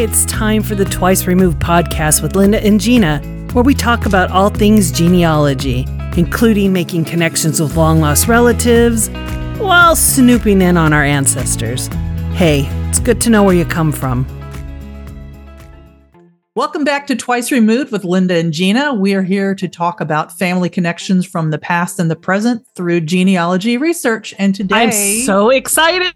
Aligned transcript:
It's 0.00 0.24
time 0.26 0.62
for 0.62 0.76
the 0.76 0.84
Twice 0.84 1.26
Removed 1.26 1.58
podcast 1.58 2.22
with 2.22 2.36
Linda 2.36 2.64
and 2.64 2.80
Gina, 2.80 3.18
where 3.52 3.64
we 3.64 3.74
talk 3.74 4.06
about 4.06 4.30
all 4.30 4.48
things 4.48 4.92
genealogy, 4.92 5.86
including 6.16 6.72
making 6.72 7.04
connections 7.04 7.60
with 7.60 7.76
long 7.76 7.98
lost 7.98 8.28
relatives 8.28 9.08
while 9.58 9.96
snooping 9.96 10.62
in 10.62 10.76
on 10.76 10.92
our 10.92 11.02
ancestors. 11.02 11.88
Hey, 12.32 12.68
it's 12.88 13.00
good 13.00 13.20
to 13.22 13.30
know 13.30 13.42
where 13.42 13.56
you 13.56 13.64
come 13.64 13.90
from. 13.90 14.24
Welcome 16.58 16.82
back 16.82 17.06
to 17.06 17.14
Twice 17.14 17.52
Removed 17.52 17.92
with 17.92 18.02
Linda 18.02 18.34
and 18.34 18.52
Gina. 18.52 18.92
We 18.92 19.14
are 19.14 19.22
here 19.22 19.54
to 19.54 19.68
talk 19.68 20.00
about 20.00 20.36
family 20.36 20.68
connections 20.68 21.24
from 21.24 21.52
the 21.52 21.58
past 21.58 22.00
and 22.00 22.10
the 22.10 22.16
present 22.16 22.66
through 22.74 23.02
genealogy 23.02 23.76
research. 23.76 24.34
And 24.40 24.56
today, 24.56 24.74
I'm 24.74 25.24
so 25.24 25.50
excited 25.50 26.12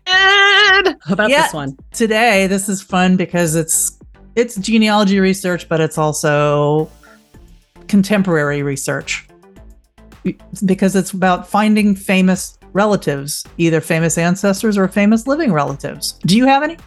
about 1.09 1.31
Yeah. 1.31 1.43
this 1.43 1.55
one. 1.55 1.77
today 1.93 2.49
this 2.49 2.69
is 2.69 2.83
fun 2.83 3.17
because 3.17 3.55
it's 3.55 3.97
it's 4.35 4.57
genealogy 4.57 5.21
research, 5.21 5.69
but 5.69 5.81
it's 5.81 5.97
also 5.97 6.91
contemporary 7.87 8.65
research 8.65 9.29
because 10.67 10.97
it's 10.97 11.13
about 11.13 11.49
finding 11.49 11.95
famous 11.95 12.59
relatives, 12.73 13.45
either 13.59 13.81
famous 13.81 14.19
ancestors 14.19 14.77
or 14.77 14.89
famous 14.89 15.29
living 15.29 15.53
relatives. 15.53 16.19
Do 16.27 16.37
you 16.37 16.47
have 16.47 16.65
any? 16.65 16.79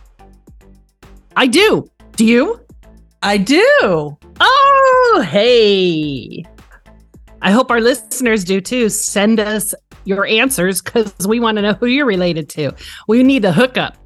I 1.37 1.47
do. 1.47 1.89
Do 2.17 2.25
you? 2.25 2.59
I 3.25 3.37
do. 3.37 4.17
Oh, 4.39 5.25
hey. 5.27 6.43
I 7.41 7.51
hope 7.51 7.71
our 7.71 7.81
listeners 7.81 8.43
do 8.43 8.61
too. 8.61 8.89
Send 8.89 9.39
us 9.39 9.73
your 10.03 10.25
answers 10.27 10.79
because 10.81 11.13
we 11.27 11.39
want 11.39 11.55
to 11.57 11.61
know 11.63 11.73
who 11.73 11.87
you're 11.87 12.05
related 12.05 12.49
to. 12.49 12.71
We 13.07 13.23
need 13.23 13.41
the 13.41 13.51
hookup. 13.51 13.97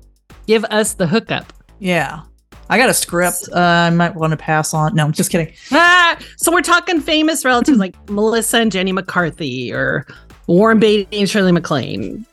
Give 0.47 0.63
us 0.65 0.93
the 0.93 1.05
hookup. 1.05 1.51
Yeah. 1.79 2.21
I 2.69 2.77
got 2.77 2.89
a 2.89 2.93
script. 2.93 3.49
Uh, 3.51 3.57
I 3.59 3.89
might 3.89 4.15
want 4.15 4.31
to 4.31 4.37
pass 4.37 4.73
on. 4.73 4.95
No, 4.95 5.03
I'm 5.03 5.11
just 5.11 5.31
kidding. 5.31 5.53
Ah, 5.71 6.17
so 6.37 6.51
we're 6.51 6.61
talking 6.61 7.01
famous 7.01 7.43
relatives 7.43 7.77
like 7.77 7.95
Melissa 8.09 8.59
and 8.59 8.71
Jenny 8.71 8.91
McCarthy 8.91 9.73
or 9.73 10.05
Warren 10.47 10.79
Beatty 10.79 11.19
and 11.19 11.29
Shirley 11.29 11.51
MacLaine. 11.51 12.25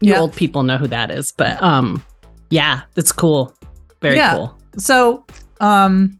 You 0.00 0.12
Yeah. 0.12 0.20
old 0.20 0.34
people 0.34 0.62
know 0.62 0.78
who 0.78 0.86
that 0.86 1.10
is, 1.10 1.32
but 1.32 1.62
um, 1.62 2.02
yeah, 2.50 2.82
that's 2.94 3.12
cool. 3.12 3.54
Very 4.00 4.16
Yeah. 4.16 4.34
cool. 4.34 4.58
So, 4.78 5.26
um, 5.60 6.18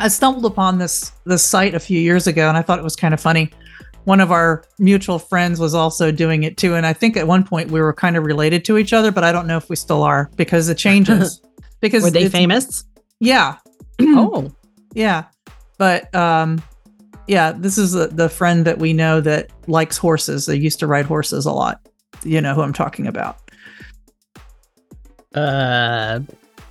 I 0.00 0.08
stumbled 0.08 0.46
upon 0.46 0.78
this 0.78 1.12
this 1.24 1.44
site 1.44 1.74
a 1.74 1.80
few 1.80 2.00
years 2.00 2.26
ago, 2.26 2.48
and 2.48 2.56
I 2.56 2.62
thought 2.62 2.78
it 2.78 2.84
was 2.84 2.96
kind 2.96 3.14
of 3.14 3.20
funny. 3.20 3.50
One 4.04 4.20
of 4.20 4.32
our 4.32 4.64
mutual 4.78 5.18
friends 5.18 5.60
was 5.60 5.74
also 5.74 6.10
doing 6.10 6.42
it 6.42 6.56
too, 6.56 6.74
and 6.74 6.86
I 6.86 6.92
think 6.92 7.16
at 7.16 7.26
one 7.26 7.44
point 7.44 7.70
we 7.70 7.80
were 7.80 7.92
kind 7.92 8.16
of 8.16 8.24
related 8.24 8.64
to 8.64 8.78
each 8.78 8.92
other, 8.92 9.12
but 9.12 9.24
I 9.24 9.30
don't 9.30 9.46
know 9.46 9.58
if 9.58 9.68
we 9.68 9.76
still 9.76 10.02
are 10.02 10.30
because 10.36 10.68
it 10.68 10.78
changes. 10.78 11.40
because 11.80 12.02
Were 12.02 12.10
they 12.10 12.28
famous? 12.28 12.84
Yeah, 13.20 13.58
oh, 14.00 14.50
yeah, 14.94 15.24
but 15.76 16.12
um, 16.14 16.62
yeah, 17.26 17.52
this 17.52 17.76
is 17.76 17.92
the, 17.92 18.08
the 18.08 18.28
friend 18.28 18.64
that 18.64 18.78
we 18.78 18.92
know 18.94 19.20
that 19.20 19.50
likes 19.68 19.98
horses. 19.98 20.46
They 20.46 20.56
used 20.56 20.80
to 20.80 20.86
ride 20.86 21.04
horses 21.04 21.44
a 21.44 21.52
lot. 21.52 21.80
You 22.24 22.40
know 22.40 22.54
who 22.54 22.62
I'm 22.62 22.72
talking 22.72 23.06
about? 23.06 23.38
uh, 25.34 26.20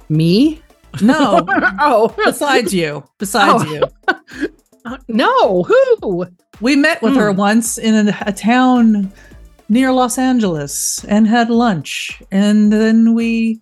me? 0.09 0.61
No, 1.01 1.45
oh, 1.79 2.13
besides 2.25 2.73
you, 2.73 3.03
besides 3.17 3.63
Oh. 3.67 3.73
you. 3.73 4.47
no, 5.07 5.63
who? 5.63 6.25
We 6.61 6.75
met 6.75 7.01
with 7.01 7.15
her 7.15 7.31
Hmm. 7.31 7.37
once 7.37 7.77
in 7.77 8.09
a, 8.09 8.17
a 8.25 8.33
town 8.33 9.11
near 9.69 9.91
Los 9.91 10.17
Angeles 10.17 11.03
and 11.05 11.27
had 11.27 11.49
lunch. 11.49 12.21
And 12.31 12.71
then 12.73 13.13
we. 13.13 13.59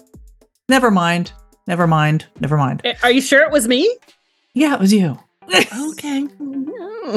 Never 0.69 0.89
mind. 0.91 1.31
Never 1.67 1.85
mind. 1.87 2.25
Never 2.39 2.57
mind. 2.57 2.81
Eh, 2.85 2.93
Are 3.03 3.11
you 3.11 3.21
sure 3.21 3.41
it 3.43 3.51
was 3.51 3.67
me? 3.67 3.93
Yeah, 4.53 4.73
it 4.73 4.79
was 4.79 4.91
you. 4.93 5.19
Okay. 5.53 6.27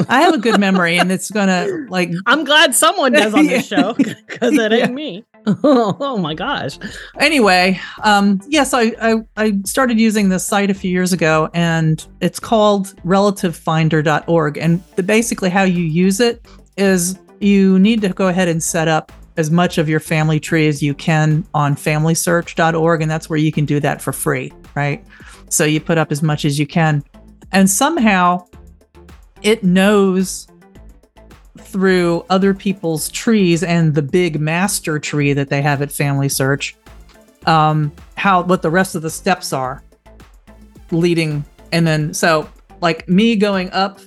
I 0.07 0.21
have 0.21 0.33
a 0.33 0.37
good 0.37 0.59
memory 0.59 0.97
and 0.97 1.11
it's 1.11 1.29
going 1.31 1.47
to, 1.47 1.85
like, 1.89 2.11
I'm 2.25 2.45
glad 2.45 2.73
someone 2.75 3.11
does 3.11 3.33
on 3.33 3.45
this 3.47 3.67
show 3.73 3.93
because 3.93 4.53
it 4.57 4.71
ain't 4.71 4.79
Yeah. 4.79 4.87
me. 4.87 5.25
Oh, 5.63 6.17
my 6.17 6.33
gosh. 6.33 6.77
anyway, 7.19 7.79
um, 8.03 8.41
yes, 8.47 8.73
I, 8.73 8.93
I, 9.01 9.15
I 9.37 9.53
started 9.65 9.99
using 9.99 10.29
this 10.29 10.45
site 10.45 10.69
a 10.69 10.73
few 10.73 10.91
years 10.91 11.13
ago 11.13 11.49
and 11.53 12.05
it's 12.19 12.39
called 12.39 12.95
relativefinder.org. 13.03 14.57
And 14.57 14.83
the, 14.95 15.03
basically, 15.03 15.49
how 15.49 15.63
you 15.63 15.83
use 15.83 16.19
it 16.19 16.45
is 16.77 17.17
you 17.39 17.79
need 17.79 18.01
to 18.01 18.09
go 18.09 18.27
ahead 18.27 18.47
and 18.47 18.61
set 18.61 18.87
up 18.87 19.11
as 19.37 19.49
much 19.49 19.77
of 19.77 19.89
your 19.89 19.99
family 19.99 20.39
tree 20.39 20.67
as 20.67 20.83
you 20.83 20.93
can 20.93 21.45
on 21.53 21.75
familysearch.org. 21.75 23.01
And 23.01 23.09
that's 23.09 23.29
where 23.29 23.39
you 23.39 23.51
can 23.51 23.65
do 23.65 23.79
that 23.79 24.01
for 24.01 24.13
free, 24.13 24.51
right? 24.75 25.03
So 25.49 25.65
you 25.65 25.79
put 25.79 25.97
up 25.97 26.11
as 26.11 26.21
much 26.21 26.45
as 26.45 26.59
you 26.59 26.67
can. 26.67 27.03
And 27.51 27.69
somehow 27.69 28.45
it 29.41 29.63
knows 29.63 30.47
through 31.71 32.25
other 32.29 32.53
people's 32.53 33.09
trees 33.09 33.63
and 33.63 33.95
the 33.95 34.01
big 34.01 34.39
master 34.39 34.99
tree 34.99 35.33
that 35.33 35.49
they 35.49 35.61
have 35.61 35.81
at 35.81 35.91
Family 35.91 36.29
Search, 36.29 36.75
um, 37.45 37.91
how 38.15 38.43
what 38.43 38.61
the 38.61 38.69
rest 38.69 38.95
of 38.95 39.01
the 39.01 39.09
steps 39.09 39.53
are 39.53 39.83
leading, 40.91 41.45
and 41.71 41.87
then 41.87 42.13
so 42.13 42.49
like 42.81 43.07
me 43.07 43.35
going 43.35 43.71
up 43.71 43.99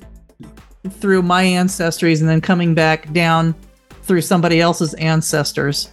through 0.91 1.23
my 1.23 1.45
ancestries 1.45 2.21
and 2.21 2.29
then 2.29 2.41
coming 2.41 2.75
back 2.75 3.11
down 3.13 3.55
through 4.03 4.21
somebody 4.21 4.61
else's 4.61 4.93
ancestors. 4.95 5.91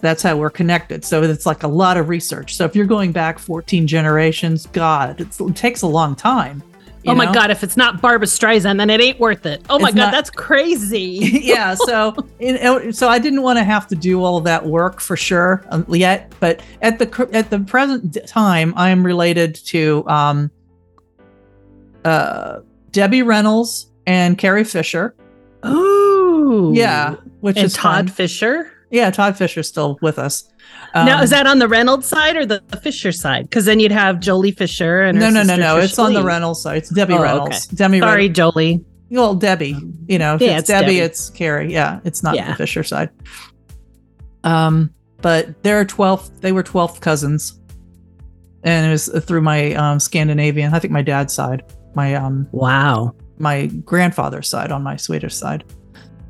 That's 0.00 0.22
how 0.22 0.36
we're 0.36 0.50
connected. 0.50 1.04
So 1.04 1.22
it's 1.22 1.46
like 1.46 1.62
a 1.62 1.68
lot 1.68 1.96
of 1.96 2.10
research. 2.10 2.54
So 2.54 2.66
if 2.66 2.76
you're 2.76 2.86
going 2.86 3.12
back 3.12 3.38
14 3.38 3.86
generations, 3.86 4.66
God, 4.66 5.18
it 5.20 5.56
takes 5.56 5.80
a 5.80 5.86
long 5.86 6.14
time. 6.14 6.62
Oh 7.08 7.14
my 7.14 7.26
know? 7.26 7.32
God. 7.32 7.50
If 7.50 7.62
it's 7.62 7.76
not 7.76 8.00
Barbra 8.00 8.26
Streisand, 8.26 8.78
then 8.78 8.90
it 8.90 9.00
ain't 9.00 9.20
worth 9.20 9.46
it. 9.46 9.62
Oh 9.70 9.78
my 9.78 9.88
It's 9.88 9.96
God. 9.96 10.02
not- 10.06 10.12
That's 10.12 10.30
crazy. 10.30 11.18
yeah 11.42 11.74
so 11.74 12.14
you 12.40 12.92
so 12.92 13.08
i 13.08 13.18
didn't 13.18 13.42
want 13.42 13.58
to 13.58 13.64
have 13.64 13.86
to 13.88 13.94
do 13.94 14.22
all 14.22 14.36
of 14.38 14.44
that 14.44 14.64
work 14.66 15.00
for 15.00 15.16
sure 15.16 15.64
um, 15.70 15.84
yet 15.88 16.32
but 16.40 16.60
at 16.82 16.98
the 16.98 17.28
at 17.32 17.50
the 17.50 17.60
present 17.60 18.16
time 18.26 18.72
i'm 18.76 19.04
related 19.04 19.54
to 19.54 20.04
um 20.08 20.50
uh 22.04 22.60
debbie 22.90 23.22
reynolds 23.22 23.90
and 24.06 24.38
carrie 24.38 24.64
fisher 24.64 25.14
Ooh. 25.66 26.72
yeah 26.74 27.14
which 27.40 27.56
And 27.56 27.66
is 27.66 27.74
Todd 27.74 28.06
fun. 28.06 28.08
Fisher. 28.08 28.72
Yeah 28.90 29.10
todd 29.10 29.36
fisher's 29.36 29.68
still 29.68 29.98
with 30.02 30.18
us 30.18 30.44
now, 30.94 31.18
Um, 31.18 31.22
is 31.24 31.30
that 31.30 31.46
on 31.46 31.58
the 31.58 31.68
Reynolds 31.68 32.06
side 32.06 32.36
or 32.36 32.46
the 32.46 32.60
Fisher 32.82 33.12
side? 33.12 33.42
Because 33.44 33.66
then 33.66 33.80
you'd 33.80 33.92
have 33.92 34.16
Joely 34.16 34.56
Fisher 34.56 35.02
and 35.02 35.18
no 35.18 35.26
her 35.26 35.30
no 35.32 35.42
no 35.42 35.56
no 35.56 35.76
it's 35.78 35.98
on 35.98 36.12
the 36.14 36.20
Lee. 36.20 36.26
reynolds 36.26 36.62
side 36.62 36.78
it's 36.78 36.88
debbie 36.90 37.14
Oh, 37.14 37.22
reynolds 37.22 37.66
debbie 37.66 38.00
Sorry, 38.00 38.28
reynolds 38.28 38.38
Joely. 38.38 38.84
well 39.10 39.34
debbie 39.34 39.76
you 40.08 40.18
know 40.18 40.36
Yeah, 40.40 40.52
it's, 40.52 40.60
it's 40.60 40.68
debbie, 40.68 40.86
Debbie. 40.86 40.98
it's 41.00 41.30
carrie 41.30 41.72
yeah 41.72 42.00
it's 42.04 42.22
not 42.22 42.34
Yeah. 42.34 42.50
the 42.50 42.54
fisher 42.56 42.82
side 42.82 43.10
um 44.44 44.90
but 45.22 45.62
they're 45.62 45.84
12th 45.84 46.40
they 46.40 46.52
were 46.52 46.62
12th 46.62 47.00
cousins 47.00 47.58
and 48.64 48.86
it 48.86 48.90
was 48.90 49.08
through 49.24 49.42
my 49.42 49.72
um 49.74 49.98
scandinavian 50.00 50.72
i 50.74 50.78
think 50.78 50.92
my 50.92 51.02
dad's 51.02 51.32
side 51.34 51.62
my 51.94 52.14
um 52.14 52.46
Wow. 52.52 53.14
my 53.38 53.66
grandfather's 53.66 54.48
side 54.48 54.72
on 54.72 54.82
my 54.82 54.96
swedish 54.96 55.34
side 55.34 55.64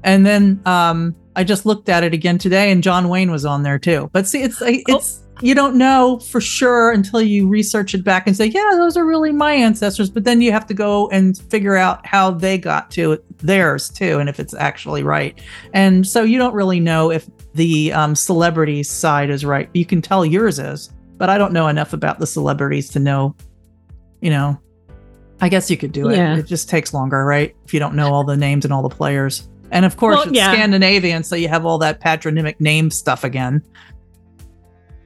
and 0.04 0.24
then 0.24 0.60
um 0.66 1.14
i 1.36 1.44
just 1.44 1.64
looked 1.66 1.88
at 1.88 2.02
it 2.02 2.12
again 2.12 2.38
today 2.38 2.72
and 2.72 2.82
john 2.82 3.08
wayne 3.08 3.30
was 3.30 3.44
on 3.44 3.62
there 3.62 3.78
too. 3.78 4.10
But 4.12 4.26
see 4.26 4.42
it's 4.42 4.60
like 4.60 4.84
Oh. 4.88 4.96
it's 4.96 5.22
you 5.42 5.54
don't 5.54 5.76
know 5.76 6.18
for 6.18 6.40
sure 6.40 6.92
until 6.92 7.20
you 7.20 7.46
research 7.46 7.94
it 7.94 8.02
back 8.02 8.26
and 8.26 8.34
say 8.34 8.46
yeah 8.46 8.70
those 8.72 8.96
are 8.96 9.04
really 9.04 9.32
my 9.32 9.52
ancestors. 9.52 10.08
But 10.10 10.24
then 10.24 10.40
you 10.40 10.50
have 10.50 10.66
to 10.66 10.74
go 10.74 11.08
and 11.10 11.36
figure 11.50 11.76
out 11.76 12.04
how 12.06 12.30
they 12.30 12.56
got 12.58 12.90
to 12.92 13.22
theirs 13.38 13.90
too 13.90 14.18
and 14.18 14.28
if 14.28 14.40
it's 14.40 14.54
actually 14.54 15.02
right. 15.02 15.38
And 15.74 16.06
so 16.06 16.22
you 16.22 16.38
don't 16.38 16.54
really 16.54 16.80
know 16.80 17.10
if 17.12 17.28
the 17.54 17.92
um, 17.92 18.14
celebrity 18.14 18.82
side 18.82 19.30
is 19.30 19.44
right. 19.44 19.68
You 19.74 19.84
can 19.84 20.00
tell 20.02 20.24
yours 20.24 20.58
is 20.58 20.90
but 21.18 21.30
i 21.30 21.38
don't 21.38 21.52
know 21.52 21.68
enough 21.68 21.92
about 21.92 22.18
the 22.18 22.26
celebrities 22.26 22.88
to 22.90 22.98
know 22.98 23.34
you 24.22 24.30
know. 24.30 24.58
I 25.38 25.50
guess 25.50 25.70
you 25.70 25.76
could 25.76 25.92
do 25.92 26.08
it. 26.08 26.16
Yeah. 26.16 26.38
it 26.38 26.46
just 26.46 26.70
takes 26.70 26.94
longer 26.94 27.22
right? 27.26 27.54
If 27.66 27.74
you 27.74 27.78
don't 27.80 27.94
know 27.94 28.08
all 28.14 28.24
the 28.24 28.38
names 28.38 28.64
and 28.64 28.72
all 28.72 28.80
the 28.82 28.94
players 28.94 29.46
and 29.70 29.84
of 29.84 29.96
course 29.96 30.16
Well, 30.16 30.28
it's 30.28 30.36
yeah. 30.36 30.52
scandinavian 30.52 31.22
so 31.24 31.36
you 31.36 31.48
have 31.48 31.64
all 31.66 31.78
that 31.78 32.00
patronymic 32.00 32.60
name 32.60 32.90
stuff 32.90 33.24
again 33.24 33.62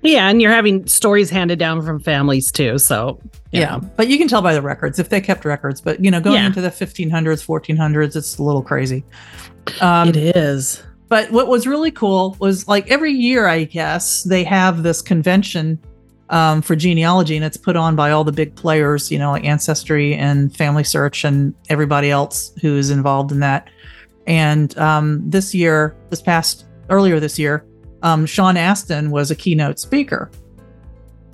Yeah, 0.03 0.29
and 0.31 0.41
you're 0.41 0.51
having 0.53 0.87
stories 0.87 1.29
handed 1.29 1.59
down 1.59 1.83
from 1.83 2.01
families 2.01 2.51
too. 2.51 2.79
So 2.79 3.21
yeah 3.53 3.77
know. 3.77 3.81
but 3.97 4.09
you 4.09 4.17
can 4.17 4.29
tell 4.29 4.41
by 4.43 4.55
the 4.55 4.63
records 4.63 4.99
if 4.99 5.09
they 5.09 5.21
kept 5.21 5.45
records 5.45 5.81
but 5.81 6.03
you 6.05 6.11
know 6.11 6.21
going 6.21 6.37
Yeah. 6.37 6.47
into 6.47 6.61
the 6.61 6.71
1500s 6.71 7.45
1400s 7.45 8.17
it's 8.17 8.39
a 8.39 8.43
little 8.43 8.63
crazy 8.63 9.05
um, 9.81 10.09
it 10.09 10.17
is. 10.17 10.83
but 11.09 11.31
what 11.33 11.49
was 11.49 11.67
really 11.67 11.91
cool 11.91 12.37
was 12.39 12.67
like 12.69 12.89
every 12.91 13.13
year 13.13 13.47
i 13.47 13.65
guess 13.65 14.23
they 14.23 14.45
have 14.45 14.83
this 14.85 15.03
convention 15.03 15.79
um, 16.31 16.63
for 16.63 16.77
genealogy 16.77 17.35
and 17.35 17.45
it's 17.45 17.57
put 17.57 17.75
on 17.77 17.97
by 17.97 18.13
all 18.13 18.23
the 18.23 18.31
big 18.33 18.55
players 18.55 19.11
you 19.11 19.19
know 19.19 19.33
like 19.33 19.45
ancestry 19.45 20.15
and 20.15 20.55
family 20.57 20.85
search 20.85 21.25
and 21.25 21.53
everybody 21.69 22.09
else 22.11 22.53
who 22.63 22.77
is 22.77 22.89
involved 22.91 23.33
in 23.33 23.41
that 23.41 23.69
and 24.27 24.77
um, 24.79 25.23
this 25.29 25.55
year 25.55 25.97
this 26.11 26.23
past 26.23 26.67
earlier 26.89 27.21
this 27.21 27.39
year 27.39 27.65
um, 28.03 28.27
sean 28.27 28.57
astin 28.57 29.11
was 29.11 29.31
a 29.31 29.37
keynote 29.37 29.79
speaker 29.79 30.31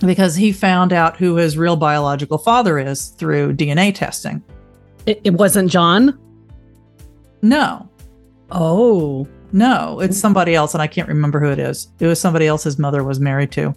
because 0.00 0.34
he 0.34 0.52
found 0.52 0.92
out 0.92 1.16
who 1.16 1.36
his 1.36 1.56
real 1.56 1.76
biological 1.76 2.36
father 2.36 2.78
is 2.78 3.08
through 3.08 3.54
DNA 3.54 3.94
testing. 3.94 4.42
It, 5.06 5.22
it 5.24 5.30
wasn't 5.30 5.70
John. 5.70 6.18
No, 7.40 7.88
Oh, 8.50 9.26
no, 9.52 10.00
it's 10.00 10.18
somebody 10.18 10.54
else, 10.54 10.74
and 10.74 10.82
I 10.82 10.86
can't 10.86 11.08
remember 11.08 11.40
who 11.40 11.50
it 11.50 11.58
is. 11.58 11.88
It 11.98 12.06
was 12.06 12.20
somebody 12.20 12.46
else 12.46 12.64
his 12.64 12.78
mother 12.78 13.02
was 13.02 13.20
married 13.20 13.50
to. 13.52 13.74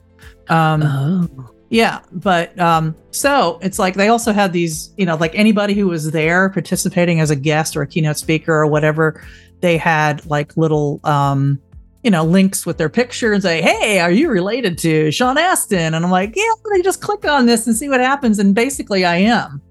Um, 0.49 0.83
oh, 0.83 1.51
Yeah, 1.69 1.99
but 2.11 2.57
um, 2.59 2.95
so 3.11 3.59
it's 3.61 3.77
like 3.77 3.93
they 3.93 4.07
also 4.07 4.33
had 4.33 4.53
these, 4.53 4.91
you 4.97 5.05
know, 5.05 5.15
like 5.15 5.35
anybody 5.35 5.75
who 5.75 5.87
was 5.87 6.11
there 6.11 6.49
participating 6.49 7.19
as 7.19 7.29
a 7.29 7.35
guest 7.35 7.77
or 7.77 7.83
a 7.83 7.87
keynote 7.87 8.17
speaker 8.17 8.53
or 8.53 8.65
whatever, 8.65 9.23
they 9.61 9.77
had 9.77 10.25
like 10.25 10.57
little, 10.57 10.99
um, 11.03 11.59
you 12.03 12.09
know, 12.09 12.23
links 12.23 12.65
with 12.65 12.77
their 12.79 12.89
picture 12.89 13.33
and 13.33 13.43
say, 13.43 13.61
"Hey, 13.61 13.99
are 13.99 14.11
you 14.11 14.29
related 14.29 14.79
to 14.79 15.11
Sean 15.11 15.37
Astin?" 15.37 15.93
And 15.93 16.03
I'm 16.03 16.09
like, 16.09 16.33
"Yeah, 16.35 16.51
let 16.65 16.77
me 16.77 16.81
just 16.81 17.01
click 17.01 17.25
on 17.25 17.45
this 17.45 17.67
and 17.67 17.75
see 17.75 17.87
what 17.87 17.99
happens." 17.99 18.39
And 18.39 18.55
basically, 18.55 19.05
I 19.05 19.17
am. 19.17 19.61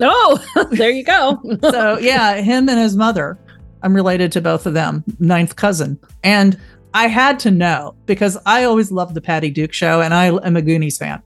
oh, 0.00 0.44
there 0.72 0.90
you 0.90 1.04
go. 1.04 1.40
So 1.62 1.98
yeah, 1.98 2.34
him 2.34 2.68
and 2.68 2.78
his 2.78 2.96
mother, 2.96 3.38
I'm 3.82 3.94
related 3.94 4.30
to 4.32 4.42
both 4.42 4.66
of 4.66 4.74
them, 4.74 5.04
ninth 5.20 5.56
cousin, 5.56 5.98
and 6.22 6.58
I 6.94 7.08
had 7.08 7.38
to 7.40 7.50
know 7.50 7.94
because 8.06 8.38
I 8.46 8.64
always 8.64 8.90
loved 8.90 9.14
the 9.14 9.20
Patty 9.20 9.50
Duke 9.50 9.72
show, 9.72 10.00
and 10.00 10.14
I 10.14 10.26
am 10.26 10.56
a 10.56 10.62
Goonies 10.62 10.98
fan. 10.98 11.22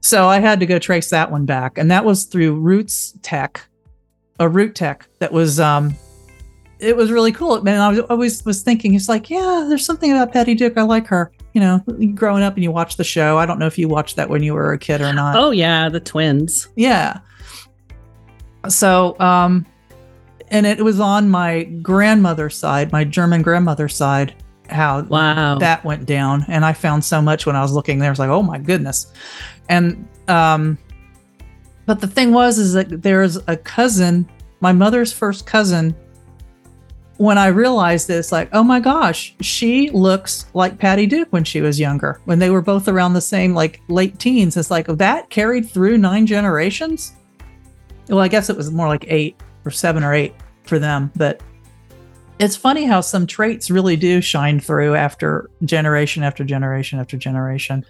So 0.00 0.26
I 0.26 0.40
had 0.40 0.60
to 0.60 0.66
go 0.66 0.78
trace 0.78 1.10
that 1.10 1.30
one 1.30 1.46
back, 1.46 1.78
and 1.78 1.90
that 1.90 2.04
was 2.04 2.24
through 2.24 2.60
RootsTech, 2.60 3.58
a 4.40 4.48
Root 4.48 4.74
Tech 4.74 5.06
that 5.20 5.32
was 5.32 5.60
um, 5.60 5.94
it 6.82 6.96
was 6.96 7.12
really 7.12 7.30
cool. 7.30 7.62
Man, 7.62 7.80
I 7.80 7.88
was 7.88 8.00
always 8.00 8.44
was 8.44 8.62
thinking, 8.62 8.94
it's 8.94 9.08
like, 9.08 9.30
yeah, 9.30 9.66
there's 9.68 9.86
something 9.86 10.10
about 10.10 10.32
Patty 10.32 10.54
Duke. 10.54 10.76
I 10.76 10.82
like 10.82 11.06
her. 11.06 11.30
You 11.54 11.60
know, 11.60 11.78
growing 12.14 12.42
up 12.42 12.54
and 12.54 12.64
you 12.64 12.72
watch 12.72 12.96
the 12.96 13.04
show. 13.04 13.38
I 13.38 13.46
don't 13.46 13.58
know 13.58 13.66
if 13.66 13.78
you 13.78 13.86
watched 13.86 14.16
that 14.16 14.28
when 14.28 14.42
you 14.42 14.54
were 14.54 14.72
a 14.72 14.78
kid 14.78 15.00
or 15.00 15.12
not. 15.12 15.36
oh 15.36 15.50
yeah, 15.50 15.88
the 15.88 16.00
twins. 16.00 16.68
Yeah. 16.76 17.20
So, 18.68 19.18
um, 19.20 19.66
and 20.48 20.66
it 20.66 20.82
was 20.82 20.98
on 20.98 21.28
my 21.28 21.64
grandmother's 21.64 22.56
side, 22.56 22.90
my 22.90 23.04
German 23.04 23.42
grandmother's 23.42 23.94
side, 23.94 24.34
how 24.68 25.02
Wow. 25.02 25.58
that 25.58 25.84
went 25.84 26.06
down. 26.06 26.44
And 26.48 26.64
I 26.64 26.72
found 26.72 27.04
so 27.04 27.20
much 27.20 27.46
when 27.46 27.56
I 27.56 27.62
was 27.62 27.72
looking 27.72 27.98
there. 27.98 28.08
I 28.08 28.12
was 28.12 28.18
like, 28.18 28.30
oh 28.30 28.42
my 28.42 28.58
goodness. 28.58 29.12
And, 29.68 30.08
um, 30.28 30.78
but 31.86 32.00
the 32.00 32.06
thing 32.06 32.32
was, 32.32 32.58
is 32.58 32.72
that 32.74 33.02
there's 33.02 33.36
a 33.48 33.56
cousin, 33.56 34.28
my 34.60 34.72
mother's 34.72 35.12
first 35.12 35.46
cousin. 35.46 35.94
When 37.18 37.38
I 37.38 37.48
realized 37.48 38.08
this, 38.08 38.32
like, 38.32 38.48
oh 38.52 38.64
my 38.64 38.80
gosh, 38.80 39.34
she 39.40 39.90
looks 39.90 40.46
like 40.54 40.78
Patty 40.78 41.06
Duke 41.06 41.28
when 41.30 41.44
she 41.44 41.60
was 41.60 41.78
younger, 41.78 42.20
when 42.24 42.38
they 42.38 42.50
were 42.50 42.62
both 42.62 42.88
around 42.88 43.12
the 43.12 43.20
same, 43.20 43.54
like 43.54 43.80
late 43.88 44.18
teens. 44.18 44.56
It's 44.56 44.70
like 44.70 44.86
that 44.86 45.28
carried 45.30 45.68
through 45.70 45.98
nine 45.98 46.26
generations. 46.26 47.12
Well, 48.08 48.18
I 48.20 48.28
guess 48.28 48.50
it 48.50 48.56
was 48.56 48.70
more 48.72 48.88
like 48.88 49.04
eight 49.08 49.36
or 49.64 49.70
seven 49.70 50.02
or 50.02 50.14
eight 50.14 50.34
for 50.64 50.78
them, 50.78 51.12
but 51.14 51.40
it's 52.42 52.56
funny 52.56 52.84
how 52.84 53.00
some 53.00 53.26
traits 53.26 53.70
really 53.70 53.96
do 53.96 54.20
shine 54.20 54.58
through 54.58 54.94
after 54.96 55.48
generation 55.64 56.22
after 56.22 56.44
generation 56.44 56.98
after 56.98 57.16
generation. 57.16 57.84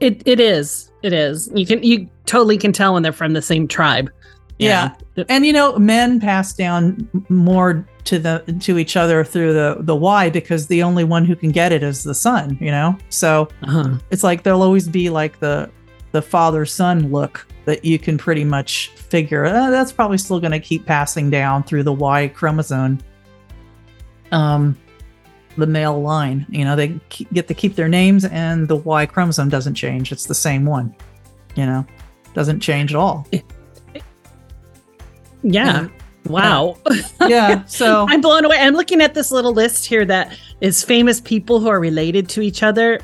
It 0.00 0.22
it 0.26 0.40
is. 0.40 0.90
It 1.02 1.12
is. 1.12 1.50
You 1.54 1.64
can 1.66 1.82
you 1.82 2.08
totally 2.26 2.58
can 2.58 2.72
tell 2.72 2.94
when 2.94 3.02
they're 3.02 3.12
from 3.12 3.32
the 3.32 3.42
same 3.42 3.68
tribe. 3.68 4.10
Yeah. 4.58 4.94
And 5.28 5.44
you 5.46 5.52
know, 5.52 5.78
men 5.78 6.20
pass 6.20 6.52
down 6.52 7.08
more 7.28 7.86
to 8.04 8.18
the 8.18 8.44
to 8.60 8.78
each 8.78 8.96
other 8.96 9.24
through 9.24 9.52
the 9.52 9.76
the 9.80 9.94
Y 9.96 10.30
because 10.30 10.66
the 10.66 10.82
only 10.82 11.04
one 11.04 11.24
who 11.24 11.36
can 11.36 11.50
get 11.50 11.72
it 11.72 11.82
is 11.82 12.02
the 12.02 12.14
son, 12.14 12.58
you 12.60 12.70
know? 12.70 12.96
So 13.08 13.48
Uh-huh. 13.62 13.98
it's 14.10 14.24
like 14.24 14.42
there'll 14.42 14.62
always 14.62 14.88
be 14.88 15.10
like 15.10 15.38
the 15.40 15.70
the 16.12 16.22
father 16.22 16.66
son 16.66 17.10
look 17.10 17.46
that 17.64 17.84
you 17.84 17.98
can 17.98 18.18
pretty 18.18 18.44
much 18.44 18.88
figure 18.88 19.46
uh, 19.46 19.70
that's 19.70 19.92
probably 19.92 20.18
still 20.18 20.40
going 20.40 20.52
to 20.52 20.60
keep 20.60 20.84
passing 20.84 21.30
down 21.30 21.62
through 21.62 21.84
the 21.84 21.92
Y 21.92 22.28
chromosome 22.28 22.98
um 24.32 24.76
the 25.56 25.66
male 25.66 26.00
line 26.00 26.46
you 26.48 26.64
know 26.64 26.74
they 26.74 26.98
get 27.32 27.46
to 27.46 27.54
keep 27.54 27.74
their 27.76 27.88
names 27.88 28.24
and 28.24 28.66
the 28.68 28.76
Y 28.76 29.04
chromosome 29.06 29.48
doesn't 29.50 29.74
change 29.74 30.10
it's 30.10 30.24
the 30.26 30.34
same 30.34 30.64
one 30.64 30.94
you 31.54 31.66
know 31.66 31.86
doesn't 32.34 32.60
change 32.60 32.92
at 32.94 32.98
all 32.98 33.26
Yeah. 35.42 35.88
Wow. 36.26 36.78
yeah 37.26 37.64
so 37.64 38.06
I'm 38.08 38.20
blown 38.20 38.44
away. 38.44 38.56
I'm 38.58 38.74
looking 38.74 39.00
at 39.00 39.12
this 39.14 39.32
little 39.32 39.52
list 39.52 39.84
here 39.84 40.04
that 40.04 40.36
is 40.60 40.84
famous 40.84 41.20
people 41.20 41.58
who 41.58 41.66
are 41.68 41.80
related 41.80 42.28
to 42.30 42.42
each 42.42 42.62
other. 42.62 43.00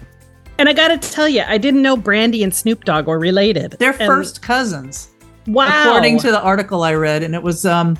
And 0.59 0.69
I 0.69 0.73
got 0.73 0.89
to 0.89 1.11
tell 1.11 1.29
you, 1.29 1.43
I 1.47 1.59
didn't 1.59 1.83
know 1.83 1.97
Brandy 1.97 2.43
and 2.45 2.55
Snoop 2.55 2.85
Dogg 2.85 3.07
were 3.09 3.19
related. 3.19 3.73
they're 3.81 3.91
And- 3.91 4.07
first 4.07 4.41
cousins 4.41 5.09
Wow. 5.49 5.89
according 5.89 6.19
to 6.21 6.31
the 6.31 6.41
article 6.41 6.83
I 6.85 6.93
read, 6.95 7.23
and 7.23 7.35
it 7.35 7.43
was 7.43 7.65
um, 7.65 7.99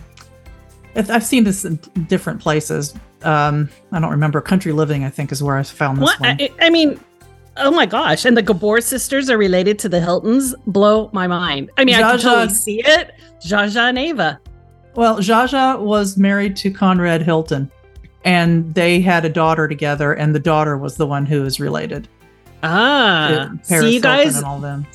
I've 0.95 1.25
seen 1.25 1.45
this 1.45 1.65
in 1.65 1.77
different 2.07 2.41
places. 2.41 2.95
Um, 3.23 3.69
I 3.93 4.01
don't 4.01 4.11
remember. 4.11 4.41
Country 4.41 4.73
Living, 4.73 5.05
I 5.05 5.11
think, 5.11 5.33
is 5.33 5.43
where 5.43 5.57
I 5.57 5.63
found 5.63 5.99
this 5.99 6.05
What? 6.05 6.21
one. 6.21 6.37
I, 6.41 6.51
I 6.61 6.71
mean, 6.71 7.01
oh 7.57 7.71
my 7.71 7.85
gosh. 7.87 8.25
And 8.25 8.37
the 8.37 8.43
Gabor 8.43 8.81
sisters 8.81 9.29
are 9.31 9.39
related 9.39 9.79
to 9.81 9.89
the 9.89 10.01
Hiltons. 10.01 10.55
Blow 10.67 11.11
my 11.13 11.27
mind. 11.27 11.71
I 11.77 11.85
mean, 11.85 11.97
I 11.97 12.01
can 12.03 12.19
Zsa 12.19 12.19
Zsa- 12.19 12.23
totally 12.23 12.49
see 12.55 12.81
it. 12.85 13.13
Zsa 13.43 13.67
Zsa 13.67 13.89
and 13.89 13.99
Ava. 13.99 14.41
well, 14.95 15.17
Zsa 15.19 15.49
Zsa 15.49 15.81
was 15.81 16.17
married 16.17 16.57
to 16.59 16.71
Conrad 16.71 17.23
Hilton, 17.23 17.71
and 18.25 18.73
they 18.75 19.01
had 19.01 19.25
a 19.25 19.29
daughter 19.29 19.67
together, 19.69 20.13
and 20.13 20.35
the 20.35 20.41
daughter 20.41 20.77
was 20.79 20.97
the 20.97 21.07
one 21.07 21.27
who 21.27 21.45
is 21.45 21.59
related. 21.59 22.09
Ah. 22.63 23.51
See, 23.63 23.95
you 23.95 24.01
guys, 24.01 24.37
and 24.37 24.45
all 24.45 24.59
them. 24.61 24.87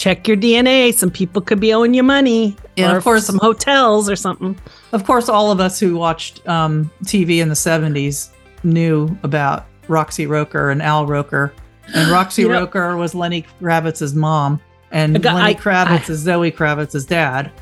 Check 0.00 0.26
your 0.26 0.36
DNA. 0.36 0.94
Some 0.94 1.10
people 1.10 1.42
could 1.42 1.60
be 1.60 1.74
owing 1.74 1.92
you 1.92 2.02
money. 2.02 2.56
Or 2.78 2.96
of 2.96 3.04
course. 3.04 3.26
Some 3.26 3.38
hotels 3.38 4.08
or 4.08 4.16
something. 4.16 4.58
Of 4.92 5.04
course, 5.04 5.28
all 5.28 5.52
of 5.52 5.60
us 5.60 5.78
who 5.78 5.96
watched 5.96 6.46
um, 6.48 6.90
TV 7.04 7.38
in 7.42 7.50
the 7.50 7.54
'70s 7.54 8.30
knew 8.64 9.16
about 9.22 9.66
Roxy 9.88 10.26
Roker 10.26 10.70
and 10.70 10.80
Al 10.80 11.04
Roker, 11.06 11.52
and 11.94 12.10
Roxy 12.18 12.46
Roker 12.46 12.96
was 12.96 13.14
Lenny 13.14 13.44
Kravitz's 13.60 14.14
mom, 14.14 14.58
and 14.90 15.22
got- 15.22 15.34
Lenny 15.34 15.50
I- 15.50 15.54
Kravitz 15.54 16.08
I- 16.08 16.12
is 16.12 16.18
Zoe 16.20 16.50
Kravitz's 16.50 17.04
dad. 17.04 17.52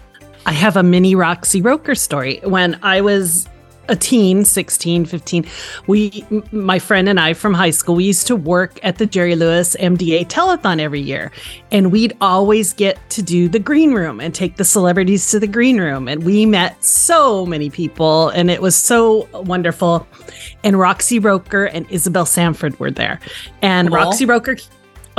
I 0.46 0.52
have 0.52 0.76
a 0.76 0.82
mini 0.82 1.14
Roxy 1.16 1.60
Roker 1.60 1.94
story. 1.96 2.40
When 2.44 2.78
I 2.82 3.00
was 3.00 3.48
a 3.88 3.96
teen, 3.96 4.44
16, 4.44 5.04
15, 5.06 5.46
we, 5.86 6.24
my 6.52 6.78
friend 6.78 7.08
and 7.08 7.18
I 7.18 7.32
from 7.32 7.54
high 7.54 7.70
school, 7.70 7.94
we 7.96 8.04
used 8.04 8.26
to 8.26 8.36
work 8.36 8.78
at 8.82 8.98
the 8.98 9.06
Jerry 9.06 9.34
Lewis 9.34 9.76
MDA 9.80 10.28
telethon 10.28 10.80
every 10.80 11.00
year. 11.00 11.32
And 11.70 11.90
we'd 11.92 12.16
always 12.20 12.72
get 12.72 12.98
to 13.10 13.22
do 13.22 13.48
the 13.48 13.58
green 13.58 13.92
room 13.92 14.20
and 14.20 14.34
take 14.34 14.56
the 14.56 14.64
celebrities 14.64 15.30
to 15.30 15.40
the 15.40 15.46
green 15.46 15.80
room. 15.80 16.08
And 16.08 16.24
we 16.24 16.46
met 16.46 16.82
so 16.84 17.46
many 17.46 17.70
people 17.70 18.28
and 18.30 18.50
it 18.50 18.62
was 18.62 18.76
so 18.76 19.28
wonderful. 19.32 20.06
And 20.64 20.78
Roxy 20.78 21.18
Roker 21.18 21.64
and 21.64 21.86
Isabel 21.90 22.26
Sanford 22.26 22.78
were 22.78 22.90
there. 22.90 23.20
And 23.62 23.88
Cool. 23.88 23.96
Roxy 23.96 24.26
Roker 24.26 24.56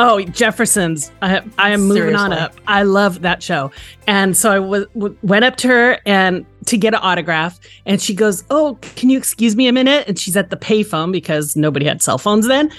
Oh, 0.01 0.21
Jefferson's. 0.21 1.11
I, 1.21 1.41
I 1.57 1.71
am 1.71 1.81
moving 1.81 2.15
on 2.15 2.31
up. 2.31 2.55
I 2.67 2.83
love 2.83 3.21
that 3.21 3.43
show. 3.43 3.69
And 4.07 4.35
so 4.35 4.49
I 4.49 4.55
w- 4.55 4.85
w- 4.93 5.17
went 5.23 5.43
up 5.43 5.57
to 5.57 5.67
her 5.67 5.99
and 6.05 6.45
to 6.67 6.77
get 6.77 6.93
an 6.93 7.01
autograph. 7.03 7.59
And 7.85 8.01
she 8.01 8.13
goes, 8.13 8.45
Oh, 8.49 8.77
can 8.81 9.09
you 9.09 9.17
excuse 9.17 9.57
me 9.57 9.67
a 9.67 9.73
minute? 9.73 10.07
And 10.07 10.17
she's 10.17 10.37
at 10.37 10.51
the 10.51 10.55
payphone 10.55 11.11
because 11.11 11.57
nobody 11.57 11.85
had 11.85 12.01
cell 12.01 12.17
phones 12.17 12.47
then. 12.47 12.71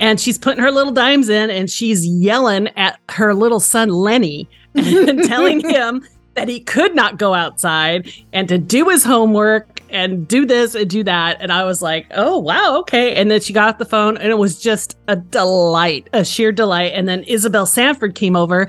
And 0.00 0.20
she's 0.20 0.36
putting 0.36 0.62
her 0.62 0.70
little 0.70 0.92
dimes 0.92 1.30
in 1.30 1.48
and 1.48 1.70
she's 1.70 2.06
yelling 2.06 2.68
at 2.76 3.00
her 3.08 3.32
little 3.32 3.60
son, 3.60 3.88
Lenny, 3.88 4.46
and 4.74 5.24
telling 5.26 5.60
him 5.68 6.06
that 6.34 6.46
he 6.46 6.60
could 6.60 6.94
not 6.94 7.16
go 7.16 7.32
outside 7.32 8.12
and 8.34 8.48
to 8.50 8.58
do 8.58 8.90
his 8.90 9.02
homework 9.02 9.75
and 9.90 10.26
do 10.26 10.44
this 10.46 10.74
and 10.74 10.88
do 10.90 11.02
that. 11.04 11.38
And 11.40 11.52
I 11.52 11.64
was 11.64 11.82
like, 11.82 12.06
oh, 12.12 12.38
wow, 12.38 12.78
okay. 12.80 13.14
And 13.14 13.30
then 13.30 13.40
she 13.40 13.52
got 13.52 13.68
off 13.68 13.78
the 13.78 13.84
phone 13.84 14.16
and 14.16 14.28
it 14.30 14.38
was 14.38 14.60
just 14.60 14.96
a 15.08 15.16
delight, 15.16 16.08
a 16.12 16.24
sheer 16.24 16.52
delight. 16.52 16.92
And 16.94 17.08
then 17.08 17.22
Isabel 17.24 17.66
Sanford 17.66 18.14
came 18.14 18.36
over 18.36 18.68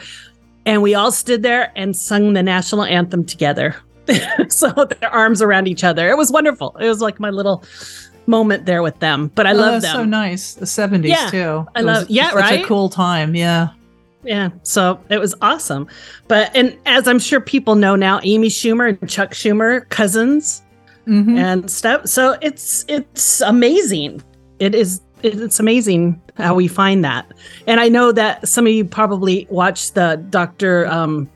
and 0.65 0.81
we 0.81 0.95
all 0.95 1.11
stood 1.11 1.43
there 1.43 1.71
and 1.75 1.95
sung 1.95 2.33
the 2.33 2.43
national 2.43 2.83
anthem 2.83 3.23
together. 3.25 3.75
so 4.49 4.69
their 4.99 5.09
arms 5.09 5.41
around 5.41 5.67
each 5.67 5.83
other. 5.83 6.09
It 6.09 6.17
was 6.17 6.31
wonderful. 6.31 6.75
It 6.79 6.87
was 6.87 7.01
like 7.01 7.19
my 7.19 7.29
little 7.29 7.63
moment 8.25 8.65
there 8.65 8.81
with 8.83 8.99
them. 8.99 9.31
But 9.35 9.47
I 9.47 9.51
Oh, 9.51 9.55
love 9.55 9.81
them. 9.81 9.95
so 9.95 10.05
nice. 10.05 10.53
The 10.53 10.65
'70s 10.65 11.07
Yeah, 11.07 11.29
too. 11.29 11.67
I 11.75 11.79
It 11.81 11.85
love- 11.85 12.07
was 12.07 12.09
yeah, 12.09 12.27
such 12.29 12.35
right? 12.35 12.63
a 12.63 12.67
cool 12.67 12.89
time. 12.89 13.35
Yeah. 13.35 13.69
Yeah, 14.23 14.49
so 14.63 14.99
it 15.09 15.19
was 15.19 15.33
awesome. 15.41 15.87
But 16.27 16.51
and 16.53 16.77
as 16.85 17.07
I'm 17.07 17.19
sure 17.19 17.39
people 17.39 17.75
know 17.75 17.95
now, 17.95 18.19
Amy 18.23 18.49
Schumer 18.49 18.97
and 18.99 19.09
Chuck 19.09 19.31
Schumer 19.31 19.87
cousins 19.89 20.61
Mhm. 21.07 21.37
and 21.37 21.71
stuff. 21.71 22.07
So 22.07 22.37
it's 22.41 22.85
it's 22.87 23.41
amazing. 23.41 24.21
It 24.59 24.75
is 24.75 25.01
it's 25.23 25.59
amazing 25.59 26.21
how 26.35 26.53
we 26.53 26.67
find 26.67 27.03
that. 27.03 27.31
And 27.65 27.79
I 27.79 27.89
know 27.89 28.11
that 28.11 28.47
some 28.47 28.67
of 28.67 28.73
you 28.73 28.85
probably 28.85 29.47
watched 29.49 29.95
the 29.95 30.23
Dr. 30.29 30.85
Um, 30.87 31.27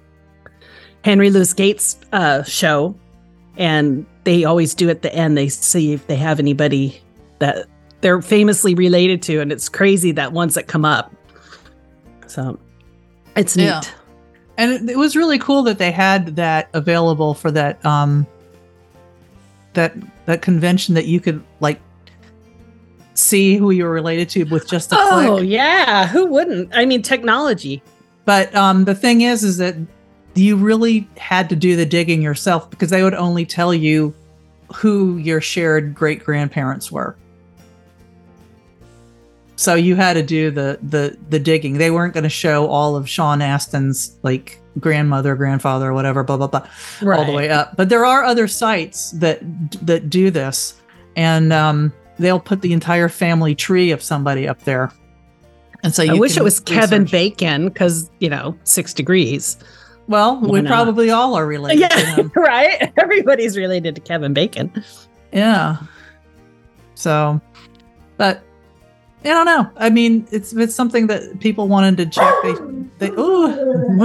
Henry 1.03 1.31
Louis 1.31 1.51
Gates 1.53 1.97
uh, 2.13 2.43
show, 2.43 2.93
and 3.57 4.05
they 4.23 4.43
always 4.43 4.75
do 4.75 4.89
at 4.91 5.01
the 5.01 5.13
end. 5.15 5.35
They 5.35 5.49
see 5.49 5.93
if 5.93 6.05
they 6.05 6.15
have 6.17 6.39
anybody 6.39 7.01
that 7.39 7.65
they're 8.01 8.21
famously 8.21 8.75
related 8.75 9.23
to, 9.23 9.39
and 9.39 9.51
it's 9.51 9.67
crazy 9.67 10.11
that 10.11 10.31
ones 10.31 10.53
that 10.53 10.67
come 10.67 10.85
up. 10.85 11.11
So 12.27 12.59
It's 13.35 13.57
neat. 13.57 13.63
Yeah. 13.65 13.81
and 14.57 14.71
it, 14.73 14.89
it 14.91 14.97
was 14.97 15.15
really 15.15 15.39
cool 15.39 15.63
that 15.63 15.79
they 15.79 15.91
had 15.91 16.35
that 16.35 16.69
available 16.73 17.33
for 17.33 17.49
that 17.51 17.83
um 17.85 18.27
that 19.73 19.93
that 20.25 20.41
convention 20.41 20.95
that 20.95 21.05
you 21.05 21.19
could 21.19 21.43
like 21.59 21.79
see 23.13 23.57
who 23.57 23.71
you 23.71 23.83
were 23.83 23.91
related 23.91 24.29
to 24.29 24.43
with 24.45 24.67
just 24.67 24.91
a 24.91 24.95
Oh 24.97 25.35
click. 25.37 25.49
yeah, 25.49 26.07
who 26.07 26.25
wouldn't? 26.27 26.69
I 26.73 26.85
mean, 26.85 27.01
technology. 27.01 27.81
But 28.25 28.53
um 28.55 28.85
the 28.85 28.95
thing 28.95 29.21
is 29.21 29.43
is 29.43 29.57
that 29.57 29.75
you 30.35 30.55
really 30.55 31.07
had 31.17 31.49
to 31.49 31.55
do 31.55 31.75
the 31.75 31.85
digging 31.85 32.21
yourself 32.21 32.69
because 32.69 32.89
they 32.89 33.03
would 33.03 33.13
only 33.13 33.45
tell 33.45 33.73
you 33.73 34.13
who 34.73 35.17
your 35.17 35.41
shared 35.41 35.93
great 35.93 36.23
grandparents 36.23 36.89
were. 36.91 37.17
So 39.57 39.75
you 39.75 39.95
had 39.95 40.13
to 40.13 40.23
do 40.23 40.49
the 40.51 40.79
the 40.81 41.17
the 41.29 41.39
digging. 41.39 41.77
They 41.77 41.91
weren't 41.91 42.13
going 42.13 42.23
to 42.23 42.29
show 42.29 42.67
all 42.67 42.95
of 42.95 43.07
Sean 43.09 43.39
Astin's 43.39 44.15
like 44.23 44.60
grandmother, 44.79 45.35
grandfather, 45.35 45.89
or 45.89 45.93
whatever, 45.93 46.23
blah 46.23 46.37
blah 46.37 46.47
blah, 46.47 46.67
all 47.13 47.25
the 47.25 47.31
way 47.31 47.49
up. 47.49 47.75
But 47.75 47.89
there 47.89 48.05
are 48.05 48.23
other 48.23 48.47
sites 48.47 49.11
that 49.11 49.39
that 49.85 50.09
do 50.09 50.31
this, 50.31 50.81
and 51.15 51.51
um, 51.53 51.93
they'll 52.19 52.39
put 52.39 52.61
the 52.61 52.73
entire 52.73 53.09
family 53.09 53.55
tree 53.55 53.91
of 53.91 54.01
somebody 54.01 54.47
up 54.47 54.61
there. 54.63 54.91
And 55.83 55.93
so 55.95 56.03
I 56.03 56.13
wish 56.13 56.37
it 56.37 56.43
was 56.43 56.59
Kevin. 56.59 57.05
Bacon 57.05 57.69
because 57.69 58.09
you 58.19 58.29
know 58.29 58.57
six 58.63 58.93
degrees. 58.93 59.57
Well, 60.07 60.39
Why 60.41 60.47
we 60.49 60.61
not? 60.61 60.69
probably 60.69 61.09
all 61.09 61.35
are 61.35 61.45
related 61.45 61.89
to 61.89 61.97
Yeah, 61.97 62.15
him. 62.15 62.31
right. 62.35 62.91
Everybody's 62.97 63.57
related 63.57 63.95
to 63.95 64.01
Kevin 64.01 64.33
Bacon. 64.33 64.71
Yeah. 65.31 65.77
So, 66.95 67.39
but 68.17 68.43
I 69.23 69.27
don't 69.27 69.45
know. 69.45 69.69
I 69.77 69.89
mean, 69.89 70.27
it's 70.31 70.53
it's 70.53 70.73
something 70.73 71.07
that 71.07 71.39
people 71.39 71.67
wanted 71.67 71.97
to 71.97 72.05
check. 72.07 72.33
They 72.43 72.55
they 72.97 73.09
ooh 73.11 73.97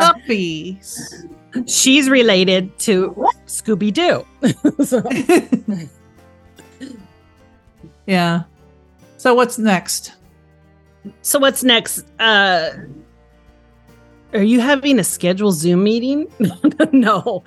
puppies. 0.00 1.26
She's 1.66 2.08
related 2.08 2.76
to 2.80 3.14
Scooby 3.46 3.92
Doo. 3.92 4.26
yeah. 8.06 8.44
So 9.18 9.34
what's 9.34 9.58
next? 9.58 10.14
so 11.22 11.38
what's 11.38 11.62
next? 11.62 12.04
Uh, 12.18 12.70
are 14.34 14.42
you 14.42 14.60
having 14.60 14.98
a 14.98 15.04
scheduled 15.04 15.54
Zoom 15.54 15.84
meeting? 15.84 16.26
no, 16.92 17.44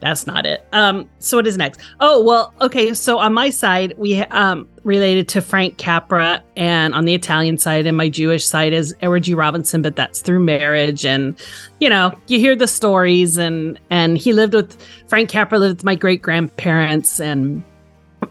that's 0.00 0.26
not 0.26 0.44
it. 0.46 0.66
Um, 0.72 1.08
so 1.18 1.38
what 1.38 1.46
is 1.46 1.56
next? 1.56 1.80
Oh 2.00 2.22
well, 2.22 2.52
okay. 2.60 2.94
So 2.94 3.18
on 3.18 3.32
my 3.32 3.50
side, 3.50 3.94
we 3.96 4.20
um 4.22 4.68
related 4.82 5.28
to 5.28 5.40
Frank 5.40 5.78
Capra, 5.78 6.42
and 6.56 6.94
on 6.94 7.04
the 7.04 7.14
Italian 7.14 7.58
side, 7.58 7.86
and 7.86 7.96
my 7.96 8.08
Jewish 8.08 8.44
side 8.44 8.72
is 8.72 8.94
Edward 9.00 9.24
G. 9.24 9.34
Robinson, 9.34 9.82
but 9.82 9.96
that's 9.96 10.20
through 10.20 10.40
marriage. 10.40 11.04
And 11.04 11.38
you 11.80 11.88
know, 11.88 12.12
you 12.26 12.38
hear 12.38 12.56
the 12.56 12.68
stories, 12.68 13.36
and 13.36 13.78
and 13.90 14.18
he 14.18 14.32
lived 14.32 14.54
with 14.54 14.76
Frank 15.06 15.30
Capra 15.30 15.58
lived 15.58 15.78
with 15.78 15.84
my 15.84 15.94
great 15.94 16.22
grandparents, 16.22 17.20
and 17.20 17.62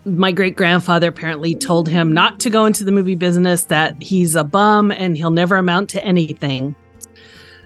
my 0.05 0.31
great 0.31 0.55
grandfather 0.55 1.07
apparently 1.07 1.55
told 1.55 1.87
him 1.87 2.11
not 2.13 2.39
to 2.41 2.49
go 2.49 2.65
into 2.65 2.83
the 2.83 2.91
movie 2.91 3.15
business, 3.15 3.63
that 3.65 4.01
he's 4.01 4.35
a 4.35 4.43
bum 4.43 4.91
and 4.91 5.17
he'll 5.17 5.31
never 5.31 5.55
amount 5.55 5.89
to 5.89 6.03
anything. 6.03 6.75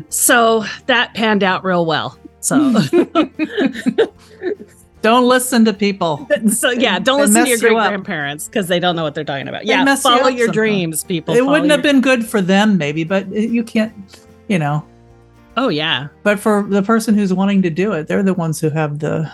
So 0.09 0.65
that 0.87 1.13
panned 1.13 1.43
out 1.43 1.63
real 1.63 1.85
well. 1.85 2.17
So, 2.39 2.73
Don't 5.01 5.27
listen 5.27 5.65
to 5.65 5.73
people. 5.73 6.25
so 6.49 6.71
yeah, 6.71 6.97
don't 6.97 7.19
They 7.19 7.25
listen 7.25 7.43
to 7.43 7.49
your 7.49 7.59
great 7.59 7.73
grandparents 7.73 8.47
because 8.47 8.69
they 8.69 8.79
don't 8.79 8.95
know 8.95 9.03
what 9.03 9.13
they're 9.13 9.25
talking 9.25 9.49
about. 9.49 9.63
They 9.63 9.67
Yeah, 9.69 9.83
mess 9.83 10.03
you 10.05 10.09
follow 10.11 10.29
your 10.29 10.47
dreams, 10.47 11.03
people. 11.03 11.33
It 11.35 11.39
Follow 11.39 11.51
wouldn't 11.51 11.71
have 11.71 11.81
been 11.81 11.99
good 11.99 12.25
for 12.25 12.41
them, 12.41 12.77
maybe, 12.77 13.03
but 13.03 13.27
you 13.29 13.65
can't, 13.65 13.93
you 14.47 14.57
know. 14.57 14.85
Oh 15.57 15.67
yeah. 15.67 16.07
But 16.23 16.39
for 16.39 16.63
the 16.63 16.81
person 16.81 17.15
who's 17.15 17.33
wanting 17.33 17.61
to 17.63 17.69
do 17.69 17.91
it, 17.91 18.07
they're 18.07 18.23
the 18.23 18.33
ones 18.33 18.61
who 18.61 18.69
have 18.69 18.99
the. 18.99 19.29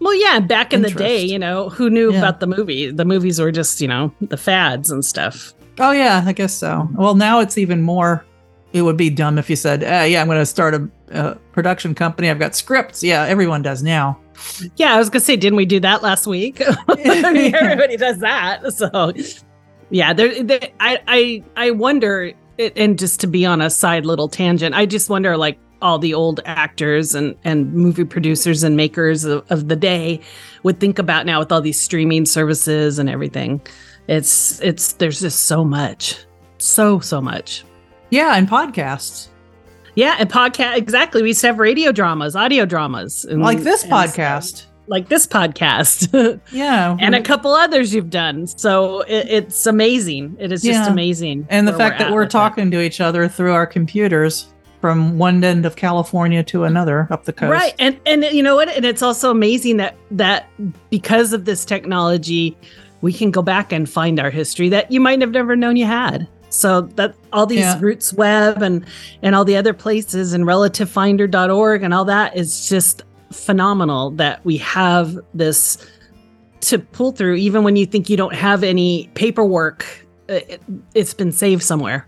Well, 0.00 0.14
yeah. 0.14 0.38
Back 0.38 0.74
in 0.74 0.82
the 0.82 0.90
day, 0.90 1.22
you 1.22 1.38
know, 1.38 1.70
who 1.70 1.88
knew 1.88 2.12
Yeah. 2.12 2.18
about 2.18 2.40
the 2.40 2.46
movie? 2.46 2.90
The 2.90 3.04
movies 3.06 3.40
were 3.40 3.52
just, 3.52 3.80
you 3.80 3.88
know, 3.88 4.12
the 4.20 4.36
fads 4.36 4.90
and 4.90 5.02
stuff. 5.02 5.54
Oh 5.78 5.92
yeah, 5.92 6.22
I 6.26 6.32
guess 6.32 6.52
so. 6.54 6.88
Well, 6.94 7.14
now 7.14 7.40
it's 7.40 7.56
even 7.56 7.80
more. 7.80 8.22
It 8.72 8.82
would 8.82 8.96
be 8.96 9.10
dumb 9.10 9.38
if 9.38 9.50
you 9.50 9.56
said, 9.56 9.82
uh, 9.82 10.04
"Yeah, 10.04 10.20
I'm 10.20 10.28
going 10.28 10.38
to 10.38 10.46
start 10.46 10.74
a, 10.74 10.88
a 11.10 11.34
production 11.52 11.94
company. 11.94 12.30
I've 12.30 12.38
got 12.38 12.54
scripts." 12.54 13.02
Yeah, 13.02 13.24
everyone 13.24 13.62
does 13.62 13.82
now. 13.82 14.18
Yeah, 14.76 14.94
I 14.94 14.98
was 14.98 15.10
gonna 15.10 15.20
say, 15.20 15.36
didn't 15.36 15.56
we 15.56 15.66
do 15.66 15.80
that 15.80 16.02
last 16.02 16.26
week? 16.26 16.62
I 16.88 17.32
mean, 17.32 17.54
everybody 17.60 17.96
does 17.96 18.18
that. 18.18 18.72
So, 18.72 19.12
yeah, 19.90 20.12
there. 20.12 20.42
there 20.42 20.70
I, 20.80 20.98
I, 21.06 21.44
I 21.56 21.70
wonder, 21.72 22.32
and 22.58 22.98
just 22.98 23.20
to 23.20 23.26
be 23.26 23.44
on 23.44 23.60
a 23.60 23.70
side 23.70 24.06
little 24.06 24.28
tangent, 24.28 24.74
I 24.74 24.86
just 24.86 25.10
wonder, 25.10 25.36
like 25.36 25.58
all 25.82 25.98
the 25.98 26.14
old 26.14 26.40
actors 26.44 27.14
and 27.14 27.34
and 27.44 27.72
movie 27.72 28.04
producers 28.04 28.62
and 28.62 28.76
makers 28.76 29.24
of, 29.24 29.44
of 29.50 29.68
the 29.68 29.76
day 29.76 30.20
would 30.62 30.78
think 30.78 30.98
about 30.98 31.26
now 31.26 31.38
with 31.38 31.50
all 31.50 31.60
these 31.60 31.80
streaming 31.80 32.26
services 32.26 32.98
and 32.98 33.08
everything. 33.08 33.60
It's 34.08 34.60
it's 34.60 34.94
there's 34.94 35.20
just 35.20 35.46
so 35.46 35.64
much, 35.64 36.24
so 36.58 37.00
so 37.00 37.20
much. 37.20 37.64
Yeah, 38.10 38.36
and 38.36 38.48
podcasts 38.48 39.28
Yeah, 39.94 40.16
and 40.18 40.30
podcast 40.30 40.76
exactly. 40.76 41.22
We 41.22 41.28
used 41.28 41.40
to 41.42 41.48
have 41.48 41.58
radio 41.58 41.92
dramas, 41.92 42.36
audio 42.36 42.64
dramas, 42.66 43.24
and, 43.24 43.42
like 43.42 43.60
this 43.60 43.84
podcast. 43.84 44.66
like 44.86 45.08
this 45.08 45.26
podcast. 45.26 46.40
Yeah, 46.52 46.96
and 46.98 47.14
a 47.14 47.22
couple 47.22 47.52
others 47.52 47.94
you've 47.94 48.10
done. 48.10 48.46
So 48.46 49.00
it, 49.02 49.28
it's 49.28 49.66
amazing. 49.66 50.36
It 50.38 50.52
is 50.52 50.62
just 50.62 50.90
amazing. 50.90 51.46
and 51.48 51.66
the 51.66 51.72
fact 51.72 51.98
that 51.98 52.10
we're 52.12 52.20
with 52.20 52.28
it. 52.28 52.32
talking 52.32 52.70
to 52.72 52.80
each 52.80 53.00
other 53.00 53.28
through 53.28 53.52
our 53.52 53.66
computers 53.66 54.48
from 54.80 55.18
one 55.18 55.44
end 55.44 55.66
of 55.66 55.76
California 55.76 56.42
to 56.42 56.64
another 56.64 57.06
up 57.10 57.24
the 57.24 57.32
coast. 57.32 57.50
Right. 57.52 57.74
And 57.78 58.00
and 58.06 58.24
you 58.24 58.42
know 58.42 58.56
what? 58.56 58.68
And 58.70 58.84
it's 58.84 59.02
also 59.02 59.30
amazing 59.30 59.76
that 59.76 59.94
that 60.10 60.48
because 60.88 61.32
of 61.32 61.44
this 61.44 61.64
technology, 61.64 62.56
we 63.02 63.12
can 63.12 63.30
go 63.30 63.42
back 63.42 63.72
and 63.72 63.88
find 63.88 64.18
our 64.18 64.30
history 64.30 64.68
that 64.70 64.90
you 64.90 65.00
might 65.00 65.20
have 65.20 65.32
never 65.32 65.54
known 65.54 65.76
you 65.76 65.86
had. 65.86 66.26
So 66.50 66.82
that 66.96 67.14
all 67.32 67.46
these 67.46 67.60
Yeah. 67.60 67.78
RootsWeb 67.78 68.60
and 68.60 68.84
and 69.22 69.34
all 69.34 69.44
the 69.44 69.56
other 69.56 69.72
places 69.72 70.32
and 70.32 70.44
relativefinder.org 70.44 71.82
and 71.82 71.94
all 71.94 72.04
that 72.06 72.36
is 72.36 72.68
just 72.68 73.02
phenomenal 73.30 74.10
that 74.12 74.44
we 74.44 74.56
have 74.58 75.16
this 75.32 75.78
to 76.62 76.78
pull 76.78 77.12
through 77.12 77.36
even 77.36 77.62
when 77.62 77.76
you 77.76 77.86
think 77.86 78.10
you 78.10 78.16
don't 78.16 78.34
have 78.34 78.64
any 78.64 79.08
paperwork 79.14 79.86
uh, 80.28 80.34
it, 80.34 80.60
it's 80.94 81.14
been 81.14 81.30
saved 81.32 81.62
somewhere 81.62 82.06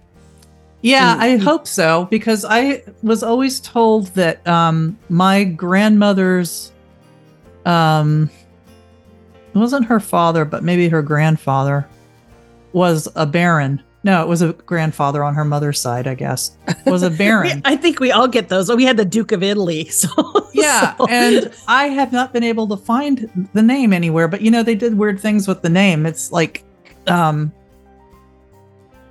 Yeah, 0.83 1.13
And- 1.13 1.23
I 1.23 1.37
hope 1.37 1.69
so 1.69 2.07
because 2.11 2.45
I 2.45 2.83
was 3.05 3.23
always 3.23 3.61
told 3.61 4.09
that 4.17 4.45
um, 4.49 4.99
my 5.09 5.45
grandmother's 5.45 6.73
um, 7.65 8.29
it 9.55 9.59
wasn't 9.59 9.87
her 9.87 10.01
father, 10.01 10.45
but 10.45 10.65
maybe 10.65 10.89
her 10.89 11.03
grandfather 11.03 11.87
was 12.73 13.07
a 13.15 13.27
baron. 13.27 13.81
No, 14.05 14.21
it 14.23 14.29
was 14.29 14.43
a 14.43 14.53
grandfather 14.53 15.23
on 15.23 15.35
her 15.37 15.45
mother's 15.45 15.81
side, 15.81 16.09
I 16.09 16.15
guess. 16.15 16.57
Was 16.87 17.03
a 17.05 17.11
baron. 17.23 17.63
i 17.65 17.77
think 17.77 18.01
we 18.01 18.11
all 18.11 18.27
get 18.27 18.49
those 18.49 18.69
we 18.75 18.85
had 18.85 18.97
the 18.97 19.05
duke 19.05 19.31
of 19.31 19.43
italy 19.45 19.85
so 19.89 20.09
yeah, 20.53 20.97
so- 20.97 21.07
and 21.09 21.53
I 21.69 21.85
have 21.89 22.13
not 22.13 22.33
been 22.33 22.43
able 22.43 22.67
to 22.69 22.77
find 22.77 23.49
the 23.55 23.63
name 23.63 23.93
anywhere, 23.93 24.29
but 24.29 24.43
you 24.43 24.51
know 24.51 24.63
they 24.63 24.75
did 24.75 24.99
weird 24.99 25.19
things 25.21 25.47
with 25.49 25.63
the 25.63 25.69
name. 25.71 26.05
It's 26.07 26.31
like 26.33 26.65
um 27.07 27.53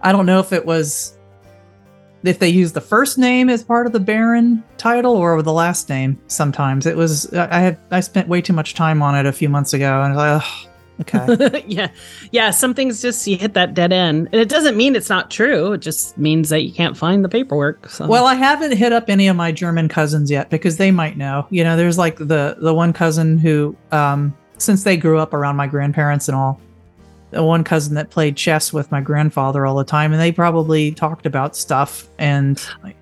I 0.02 0.12
don't 0.12 0.26
know 0.26 0.40
if 0.40 0.52
it 0.54 0.66
was 0.66 1.18
if 2.24 2.38
they 2.38 2.50
used 2.50 2.74
the 2.76 2.82
first 2.82 3.18
name 3.18 3.50
as 3.50 3.64
part 3.64 3.88
of 3.88 3.94
the 3.94 4.00
Baron 4.00 4.64
title 4.78 5.16
or 5.16 5.42
the 5.42 5.54
last 5.54 5.90
name 5.90 6.20
sometimes. 6.28 6.86
It 6.86 6.96
was 6.96 7.32
I 7.34 7.58
I 7.58 7.60
had 7.60 7.78
I 7.92 8.00
spent 8.02 8.28
way 8.28 8.42
too 8.42 8.54
much 8.54 8.74
time 8.76 9.02
on 9.02 9.16
it 9.16 9.26
a 9.26 9.32
few 9.32 9.50
months 9.50 9.74
ago 9.74 10.02
and 10.04 10.14
I 10.14 10.16
was 10.16 10.18
like, 10.18 10.44
"Ugh, 10.44 10.71
okay. 11.02 11.64
yeah 11.68 11.90
yeah 12.32 12.52
some 12.52 12.74
things 12.74 13.02
just 13.02 13.26
you 13.28 13.38
hit 13.38 13.54
that 13.54 13.74
dead 13.74 13.92
end 13.92 14.30
and 14.32 14.42
it 14.42 14.50
doesn't 14.50 14.78
mean 14.78 14.96
it's 14.96 15.10
not 15.10 15.30
true 15.32 15.74
it 15.74 15.80
just 15.80 16.18
means 16.18 16.50
that 16.50 16.62
you 16.62 16.72
can't 16.74 16.96
find 16.98 17.24
the 17.24 17.30
paperwork 17.30 17.90
so 17.90 18.08
Well, 18.08 18.26
I 18.26 18.36
haven't 18.36 18.78
hit 18.78 18.94
up 18.94 19.10
any 19.10 19.28
of 19.28 19.36
my 19.36 19.52
German 19.52 19.88
cousins 19.90 20.30
yet 20.32 20.50
because 20.50 20.78
they 20.78 20.92
might 20.92 21.18
know. 21.18 21.48
You 21.50 21.64
know, 21.64 21.76
there's 21.78 21.98
like 21.98 22.18
the 22.18 22.58
the 22.60 22.74
one 22.74 22.94
cousin 22.94 23.38
who, 23.38 23.76
um, 23.92 24.36
since 24.58 24.84
they 24.84 24.98
grew 24.98 25.18
up 25.20 25.34
around 25.34 25.56
my 25.56 25.68
grandparents 25.68 26.28
and 26.28 26.36
all, 26.36 26.60
the 27.32 27.44
one 27.44 27.64
cousin 27.64 27.96
that 27.96 28.10
played 28.10 28.36
chess 28.36 28.74
with 28.74 28.92
my 28.92 29.00
grandfather 29.02 29.66
all 29.66 29.76
the 29.76 29.84
time, 29.86 30.12
and 30.12 30.22
they 30.22 30.32
probably 30.32 30.92
talked 30.92 31.26
about 31.26 31.56
stuff. 31.56 32.08
And 32.18 32.62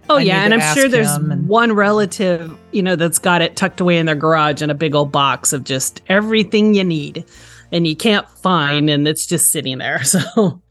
oh 0.09 0.17
I 0.17 0.21
yeah 0.21 0.43
and 0.43 0.53
i'm 0.53 0.75
sure 0.75 0.87
there's 0.87 1.11
and- 1.11 1.47
one 1.47 1.73
relative 1.73 2.57
you 2.71 2.81
know 2.81 2.95
that's 2.95 3.19
got 3.19 3.41
it 3.41 3.55
tucked 3.55 3.79
away 3.79 3.97
in 3.97 4.05
their 4.05 4.15
garage 4.15 4.61
in 4.61 4.69
a 4.69 4.75
big 4.75 4.95
old 4.95 5.11
box 5.11 5.53
of 5.53 5.63
just 5.63 6.01
everything 6.07 6.73
you 6.73 6.83
need 6.83 7.25
and 7.71 7.85
you 7.85 7.95
can't 7.95 8.29
find 8.29 8.89
and 8.89 9.07
it's 9.07 9.25
just 9.25 9.51
sitting 9.51 9.77
there 9.77 10.03
so 10.03 10.61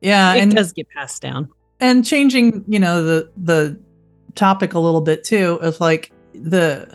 yeah, 0.00 0.34
it 0.34 0.40
and 0.40 0.54
does 0.54 0.72
get 0.72 0.88
passed 0.90 1.22
down 1.22 1.48
and 1.80 2.04
changing, 2.04 2.64
you 2.66 2.78
know, 2.78 3.02
the 3.02 3.30
the 3.36 3.80
topic 4.34 4.74
a 4.74 4.78
little 4.78 5.00
bit 5.00 5.24
too 5.24 5.58
of 5.60 5.80
like 5.80 6.12
the 6.34 6.88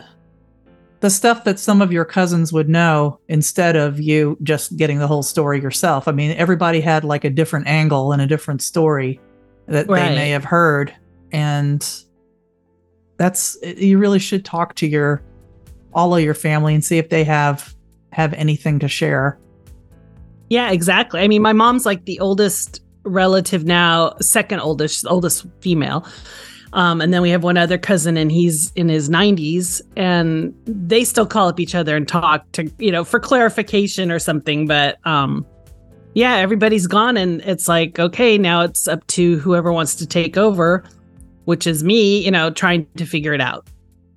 the 1.00 1.10
stuff 1.10 1.44
that 1.44 1.58
some 1.58 1.82
of 1.82 1.92
your 1.92 2.04
cousins 2.04 2.52
would 2.52 2.68
know 2.68 3.20
instead 3.28 3.76
of 3.76 4.00
you 4.00 4.36
just 4.42 4.76
getting 4.76 4.98
the 4.98 5.06
whole 5.06 5.22
story 5.22 5.60
yourself. 5.60 6.08
I 6.08 6.12
mean, 6.12 6.32
everybody 6.32 6.80
had 6.80 7.04
like 7.04 7.24
a 7.24 7.30
different 7.30 7.66
angle 7.68 8.12
and 8.12 8.22
a 8.22 8.26
different 8.26 8.62
story 8.62 9.20
that 9.66 9.86
they 9.86 10.14
may 10.14 10.30
have 10.30 10.44
heard. 10.44 10.94
and 11.32 12.02
that's 13.18 13.56
you 13.62 13.98
really 13.98 14.18
should 14.18 14.44
talk 14.44 14.74
to 14.74 14.86
your 14.86 15.22
all 15.94 16.14
of 16.14 16.22
your 16.22 16.34
family 16.34 16.74
and 16.74 16.84
see 16.84 16.98
if 16.98 17.08
they 17.08 17.24
have 17.24 17.74
have 18.12 18.32
anything 18.34 18.78
to 18.80 18.88
share. 18.88 19.38
Yeah, 20.48 20.70
exactly. 20.70 21.20
I 21.20 21.28
mean, 21.28 21.42
my 21.42 21.52
mom's 21.52 21.86
like 21.86 22.04
the 22.04 22.20
oldest 22.20 22.80
relative 23.04 23.64
now, 23.64 24.14
second 24.20 24.60
oldest, 24.60 25.06
oldest 25.06 25.46
female. 25.60 26.06
Um, 26.72 27.00
and 27.00 27.12
then 27.14 27.22
we 27.22 27.30
have 27.30 27.42
one 27.42 27.56
other 27.56 27.78
cousin, 27.78 28.16
and 28.16 28.30
he's 28.30 28.70
in 28.72 28.88
his 28.88 29.08
90s, 29.08 29.80
and 29.96 30.54
they 30.66 31.04
still 31.04 31.26
call 31.26 31.48
up 31.48 31.58
each 31.58 31.74
other 31.74 31.96
and 31.96 32.06
talk 32.06 32.50
to, 32.52 32.70
you 32.78 32.92
know, 32.92 33.02
for 33.02 33.18
clarification 33.18 34.10
or 34.10 34.18
something. 34.18 34.66
But 34.66 34.98
um, 35.06 35.46
yeah, 36.14 36.36
everybody's 36.36 36.86
gone, 36.86 37.16
and 37.16 37.40
it's 37.42 37.66
like, 37.66 37.98
okay, 37.98 38.36
now 38.36 38.60
it's 38.60 38.88
up 38.88 39.06
to 39.08 39.38
whoever 39.38 39.72
wants 39.72 39.94
to 39.96 40.06
take 40.06 40.36
over, 40.36 40.84
which 41.44 41.66
is 41.66 41.82
me, 41.82 42.22
you 42.22 42.30
know, 42.30 42.50
trying 42.50 42.86
to 42.96 43.06
figure 43.06 43.32
it 43.32 43.40
out. 43.40 43.66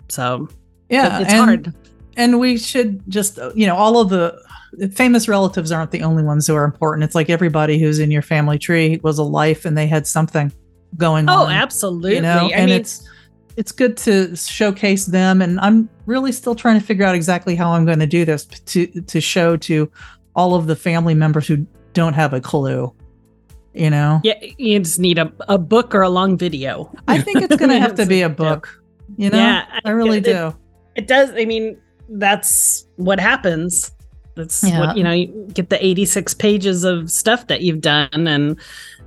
So 0.09 0.49
yeah, 0.89 1.21
it's 1.21 1.31
and, 1.31 1.39
hard. 1.39 1.73
And 2.17 2.39
we 2.39 2.57
should 2.57 3.01
just, 3.07 3.39
you 3.55 3.67
know, 3.67 3.75
all 3.75 4.01
of 4.01 4.09
the 4.09 4.37
famous 4.93 5.27
relatives 5.27 5.71
aren't 5.71 5.91
the 5.91 6.03
only 6.03 6.23
ones 6.23 6.47
who 6.47 6.55
are 6.55 6.65
important. 6.65 7.03
It's 7.03 7.15
like 7.15 7.29
everybody 7.29 7.79
who's 7.79 7.99
in 7.99 8.11
your 8.11 8.21
family 8.21 8.57
tree 8.57 8.99
was 9.03 9.17
a 9.17 9.23
life 9.23 9.65
and 9.65 9.77
they 9.77 9.87
had 9.87 10.07
something 10.07 10.51
going 10.97 11.29
oh, 11.29 11.33
on. 11.33 11.47
Oh, 11.47 11.49
absolutely. 11.49 12.15
You 12.15 12.21
know, 12.21 12.47
I 12.47 12.55
and 12.55 12.69
mean, 12.69 12.79
it's 12.79 13.07
it's 13.57 13.71
good 13.71 13.97
to 13.97 14.35
showcase 14.35 15.05
them. 15.05 15.41
And 15.41 15.59
I'm 15.59 15.89
really 16.05 16.31
still 16.31 16.55
trying 16.55 16.79
to 16.79 16.85
figure 16.85 17.05
out 17.05 17.15
exactly 17.15 17.55
how 17.55 17.71
I'm 17.71 17.85
going 17.85 17.99
to 17.99 18.07
do 18.07 18.25
this 18.25 18.45
to 18.45 18.87
to 18.87 19.21
show 19.21 19.57
to 19.57 19.91
all 20.35 20.55
of 20.55 20.67
the 20.67 20.75
family 20.75 21.13
members 21.13 21.47
who 21.47 21.65
don't 21.93 22.13
have 22.13 22.33
a 22.33 22.41
clue. 22.41 22.93
You 23.73 23.89
know, 23.89 24.19
yeah, 24.23 24.33
you 24.57 24.79
just 24.79 24.99
need 24.99 25.19
a, 25.19 25.31
a 25.47 25.57
book 25.57 25.93
or 25.93 26.01
a 26.01 26.09
long 26.09 26.37
video. 26.37 26.91
I 27.07 27.21
think 27.21 27.43
it's 27.43 27.55
going 27.55 27.69
to 27.69 27.79
have 27.79 27.95
to 27.95 28.05
be 28.05 28.23
a 28.23 28.29
book. 28.45 28.81
You 29.17 29.29
know, 29.29 29.37
Yeah, 29.37 29.79
I 29.85 29.91
really 29.91 30.17
it- 30.17 30.23
do. 30.23 30.55
It 30.95 31.07
does. 31.07 31.29
I 31.31 31.45
mean, 31.45 31.79
that's 32.09 32.87
what 32.97 33.19
happens. 33.19 33.91
That's 34.39 34.63
Yeah. 34.63 34.79
what 34.79 34.97
you 34.97 35.03
know. 35.03 35.11
You 35.11 35.47
get 35.53 35.69
the 35.69 35.85
eighty-six 35.85 36.33
pages 36.33 36.83
of 36.83 37.11
stuff 37.11 37.47
that 37.47 37.61
you've 37.61 37.81
done, 37.81 38.09
and 38.27 38.57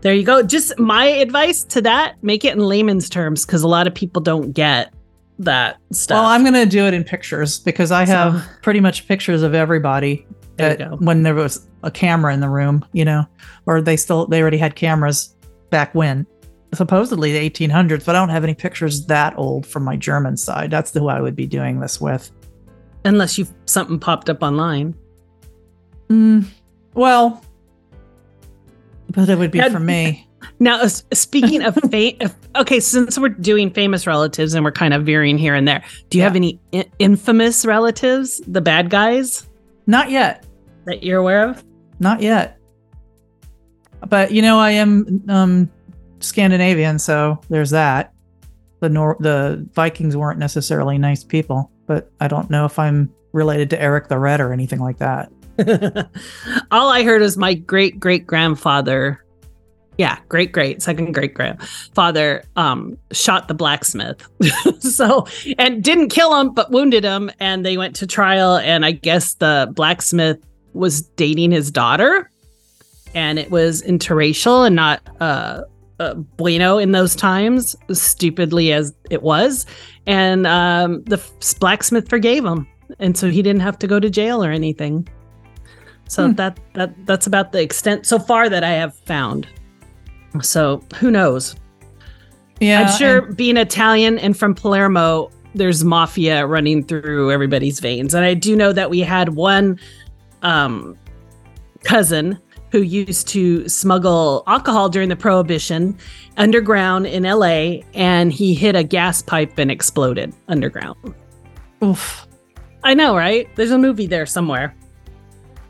there 0.03 0.15
you 0.15 0.25
go. 0.25 0.43
Just 0.43 0.79
my 0.79 1.07
advice 1.07 1.65
to 1.65 1.81
that: 1.83 2.15
make 2.23 2.45
it 2.45 2.53
in 2.55 2.61
layman's 2.61 3.09
terms, 3.09 3.45
because 3.47 3.63
a 3.63 3.69
lot 3.69 3.87
of 3.87 3.95
people 3.95 4.21
don't 4.23 4.53
get 4.53 4.93
that 5.39 5.79
stuff. 5.91 6.17
Well, 6.17 6.27
I'm 6.27 6.43
going 6.43 6.53
to 6.55 6.67
do 6.67 6.85
it 6.87 6.95
in 6.95 7.03
pictures 7.03 7.59
because 7.59 7.91
I 7.91 8.05
So- 8.05 8.13
have 8.15 8.45
pretty 8.63 8.81
much 8.81 9.09
pictures 9.09 9.43
of 9.43 9.55
everybody 9.55 10.27
There 10.57 10.73
you 10.73 10.77
that 10.77 10.91
go. 10.91 10.97
when 10.99 11.23
there 11.23 11.35
was 11.35 11.67
a 11.83 11.91
camera 11.91 12.33
in 12.35 12.41
the 12.41 12.49
room, 12.51 12.85
you 12.93 13.05
know, 13.05 13.27
or 13.67 13.81
they 13.81 13.97
still 13.97 14.27
they 14.27 14.41
already 14.41 14.59
had 14.59 14.77
cameras 14.77 15.35
back 15.71 15.95
when 15.95 16.27
supposedly 16.75 17.33
the 17.33 17.39
1800s, 17.51 18.05
but 18.05 18.15
I 18.15 18.19
don't 18.19 18.29
have 18.31 18.45
any 18.45 18.55
pictures 18.55 19.05
that 19.07 19.35
old 19.37 19.67
from 19.67 19.83
my 19.85 19.97
German 19.97 20.37
side. 20.37 20.71
That's 20.71 20.93
who 20.95 21.09
I 21.09 21.21
would 21.21 21.35
be 21.37 21.47
doing 21.47 21.81
this 21.81 22.01
with. 22.01 22.31
unless 23.05 23.37
you 23.37 23.45
something 23.67 23.99
popped 23.99 24.31
up 24.31 24.43
online. 24.45 24.95
Mm, 26.13 26.45
well, 26.95 27.43
but 29.11 29.29
it 29.29 29.39
would 29.39 29.51
be 29.51 29.59
Yeah, 29.59 29.71
for 29.71 29.81
me. 29.81 30.29
Now, 30.59 30.87
speaking 30.89 31.63
of 31.63 31.75
fame, 31.91 32.19
okay, 32.57 32.81
since 32.81 33.17
we're 33.17 33.29
doing 33.29 33.71
famous 33.71 34.07
relatives 34.09 34.55
and 34.55 34.65
we're 34.65 34.73
kind 34.73 34.93
of 34.93 35.05
veering 35.07 35.39
here 35.39 35.55
and 35.55 35.67
there, 35.69 35.85
do 36.11 36.19
you 36.19 36.25
have 36.25 36.35
any 36.37 36.61
I- 36.75 36.87
infamous 36.99 37.65
relatives, 37.65 38.41
the 38.49 38.61
bad 38.61 38.91
guys 38.91 39.49
Not 39.87 40.11
yet. 40.11 40.45
that 40.85 41.05
you're 41.05 41.19
aware 41.21 41.49
of? 41.49 41.65
Not 42.01 42.21
yet. 42.23 42.59
But 44.09 44.33
you 44.33 44.43
know, 44.43 44.59
I 44.59 44.73
am 44.73 45.23
um 45.29 45.71
Scandinavian, 46.19 46.99
so 46.99 47.41
there's 47.49 47.71
that. 47.71 48.13
The 48.81 48.89
Nor- 48.89 49.17
the 49.21 49.65
Vikings 49.75 50.17
weren't 50.17 50.41
necessarily 50.41 50.99
nice 50.99 51.23
people, 51.23 51.71
but 51.87 52.11
I 52.21 52.27
don't 52.27 52.51
know 52.51 52.65
if 52.65 52.79
I'm 52.81 53.13
related 53.33 53.71
to 53.71 53.81
Eric 53.81 54.09
the 54.09 54.19
Red 54.19 54.41
or 54.41 54.53
anything 54.53 54.81
like 54.81 54.99
that. 54.99 55.31
All 56.71 56.91
I 56.91 57.03
heard 57.03 57.21
was 57.21 57.37
my 57.37 57.55
great 57.55 58.01
great 58.01 58.27
grandfather, 58.27 59.23
yeah, 59.99 60.19
great 60.29 60.53
great 60.53 60.83
second 60.83 61.13
great 61.13 61.35
grandfather, 61.35 62.43
um, 62.57 62.97
shot 63.13 63.49
the 63.49 63.55
blacksmith. 63.55 64.27
so 64.81 65.27
and 65.59 65.83
didn't 65.83 66.09
kill 66.09 66.39
him, 66.39 66.55
but 66.55 66.71
wounded 66.71 67.05
him, 67.05 67.31
and 67.39 67.67
they 67.67 67.77
went 67.77 67.95
to 67.97 68.07
trial. 68.07 68.57
And 68.57 68.87
I 68.87 68.93
guess 68.93 69.35
the 69.35 69.71
blacksmith 69.75 70.39
was 70.73 71.03
dating 71.03 71.51
his 71.51 71.71
daughter, 71.71 72.31
and 73.15 73.39
it 73.39 73.51
was 73.51 73.83
interracial 73.83 74.67
and 74.67 74.75
not 74.75 75.03
uh, 75.21 75.63
uh 76.01 76.15
bueno 76.15 76.79
in 76.79 76.93
those 76.93 77.15
times, 77.15 77.77
stupidly 77.93 78.73
as 78.73 78.95
it 79.11 79.23
was. 79.23 79.67
And 80.07 80.47
um, 80.47 81.05
the 81.05 81.23
blacksmith 81.61 82.09
forgave 82.09 82.45
him, 82.45 82.67
and 82.99 83.19
so 83.19 83.31
he 83.31 83.43
didn't 83.43 83.61
have 83.61 83.79
to 83.81 83.87
go 83.87 84.01
to 84.01 84.09
jail 84.09 84.43
or 84.43 84.51
anything. 84.51 85.07
So 86.13 86.27
Hmm. 86.27 86.33
that 86.35 86.61
that 86.75 86.91
that's 87.07 87.27
about 87.27 87.53
the 87.53 87.63
extent 87.63 88.05
so 88.07 88.19
far 88.19 88.51
that 88.51 88.63
I 88.63 88.73
have 88.73 88.95
found. 88.95 89.47
So 90.43 90.83
who 90.97 91.11
knows? 91.11 91.57
Yeah, 92.61 92.83
I'm 92.83 92.99
sure 92.99 93.19
and- 93.27 93.37
being 93.37 93.57
Italian 93.57 94.19
and 94.19 94.37
from 94.37 94.55
Palermo, 94.55 95.31
there's 95.55 95.85
mafia 95.85 96.47
running 96.47 96.85
through 96.85 97.33
everybody's 97.33 97.81
veins. 97.81 98.13
And 98.15 98.27
I 98.27 98.35
do 98.35 98.55
know 98.57 98.73
that 98.75 98.91
we 98.91 99.01
had 99.01 99.31
one 99.31 99.79
um, 100.43 100.99
cousin 101.85 102.39
who 102.71 102.83
used 102.83 103.27
to 103.29 103.67
smuggle 103.69 104.43
alcohol 104.47 104.89
during 104.91 105.09
the 105.09 105.17
prohibition 105.17 105.97
underground 106.37 107.07
in 107.07 107.23
LA 107.25 107.81
and 107.95 108.33
he 108.33 108.53
hit 108.55 108.75
a 108.77 108.83
gas 108.85 109.23
pipe 109.23 109.59
and 109.59 109.71
exploded 109.71 110.35
underground. 110.49 110.97
oof. 111.83 112.27
I 112.85 112.93
know, 112.95 113.17
right? 113.17 113.49
There's 113.57 113.71
a 113.71 113.79
movie 113.79 114.07
there 114.07 114.27
somewhere. 114.27 114.75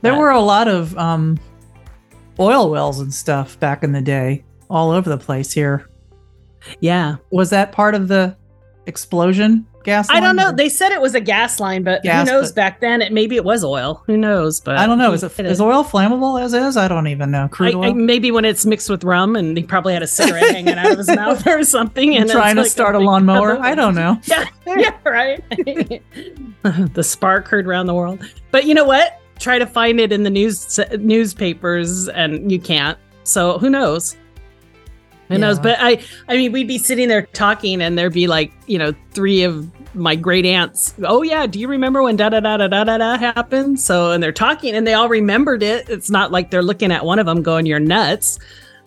There 0.02 0.16
were 0.16 0.30
a 0.30 0.40
lot 0.40 0.68
of 0.68 0.96
um 0.98 1.38
oil 2.38 2.70
wells 2.70 3.00
and 3.00 3.12
stuff 3.12 3.58
back 3.60 3.82
in 3.82 3.92
the 3.92 4.02
day, 4.02 4.44
all 4.70 4.90
over 4.90 5.08
the 5.08 5.18
place 5.18 5.52
here. 5.52 5.88
Yeah. 6.80 7.16
Was 7.30 7.50
that 7.50 7.72
part 7.72 7.94
of 7.94 8.08
the 8.08 8.36
explosion? 8.86 9.66
Gas? 9.84 10.08
Line? 10.08 10.18
I 10.18 10.20
don't 10.24 10.36
know. 10.36 10.50
or- 10.50 10.52
They 10.52 10.68
said 10.68 10.92
it 10.92 11.00
was 11.00 11.16
a 11.16 11.20
gas 11.20 11.58
line, 11.58 11.82
but 11.82 12.04
Gas, 12.04 12.28
who 12.28 12.32
knows 12.34 12.50
but- 12.50 12.54
back 12.56 12.80
then? 12.80 13.02
It 13.02 13.12
maybe 13.12 13.34
it 13.34 13.44
was 13.44 13.64
oil. 13.64 14.00
Who 14.06 14.16
knows? 14.16 14.60
But 14.60 14.76
I 14.76 14.86
don't 14.86 14.96
know. 14.98 15.12
Is 15.12 15.24
it 15.24 15.32
hit 15.32 15.46
is 15.46 15.60
oil 15.60 15.82
flammable 15.82 16.40
as 16.40 16.54
is? 16.54 16.76
I 16.76 16.86
don't 16.86 17.08
even 17.08 17.32
know. 17.32 17.48
Crude 17.50 17.74
I- 17.74 17.78
oil. 17.78 17.94
maybe 17.94 18.30
when 18.30 18.44
it's 18.44 18.64
mixed 18.64 18.88
with 18.88 19.02
rum 19.02 19.34
and 19.34 19.56
he 19.56 19.64
probably 19.64 19.92
had 19.92 20.02
a 20.04 20.06
cigarette 20.06 20.52
hanging 20.52 20.74
out 20.78 20.92
of 20.92 20.98
his 20.98 21.08
mouth 21.16 21.44
or 21.48 21.64
something. 21.64 22.16
And 22.16 22.30
trying 22.30 22.54
to 22.54 22.62
like 22.62 22.70
start 22.70 22.94
a 22.94 23.00
lawnmower. 23.00 23.58
I 23.60 23.74
don't 23.74 23.96
know. 23.96 24.20
Yeah, 24.26 24.46
yeah, 24.66 24.96
right. 25.04 25.42
the 26.94 27.02
spark 27.02 27.48
heard 27.48 27.66
around 27.66 27.86
the 27.86 27.94
world. 27.94 28.20
But 28.52 28.64
you 28.66 28.74
know 28.74 28.84
what? 28.84 29.20
Try 29.42 29.58
to 29.58 29.66
find 29.66 29.98
it 29.98 30.12
in 30.12 30.22
the 30.22 30.30
news 30.30 30.78
newspapers, 30.98 32.08
and 32.08 32.50
you 32.50 32.60
can't. 32.60 32.96
So 33.24 33.58
who 33.58 33.68
knows? 33.68 34.16
Who 35.28 35.38
knows? 35.38 35.58
But 35.58 35.78
I, 35.80 36.00
I 36.28 36.36
mean, 36.36 36.52
we'd 36.52 36.68
be 36.68 36.78
sitting 36.78 37.08
there 37.08 37.22
talking, 37.22 37.80
and 37.80 37.98
there'd 37.98 38.12
be 38.12 38.26
like, 38.26 38.52
you 38.66 38.78
know, 38.78 38.94
three 39.12 39.42
of 39.42 39.68
my 39.94 40.14
great 40.14 40.46
aunts. 40.46 40.94
Oh 41.02 41.22
yeah, 41.22 41.46
do 41.46 41.58
you 41.58 41.66
remember 41.68 42.02
when 42.02 42.16
da 42.16 42.28
da 42.28 42.38
da 42.38 42.56
da 42.56 42.68
da 42.68 42.84
da 42.84 42.98
da 42.98 43.18
happened? 43.18 43.80
So, 43.80 44.12
and 44.12 44.22
they're 44.22 44.30
talking, 44.30 44.74
and 44.76 44.86
they 44.86 44.94
all 44.94 45.08
remembered 45.08 45.62
it. 45.62 45.88
It's 45.88 46.10
not 46.10 46.30
like 46.30 46.50
they're 46.50 46.62
looking 46.62 46.92
at 46.92 47.04
one 47.04 47.18
of 47.18 47.26
them 47.26 47.42
going, 47.42 47.66
"You're 47.66 47.80
nuts." 47.80 48.38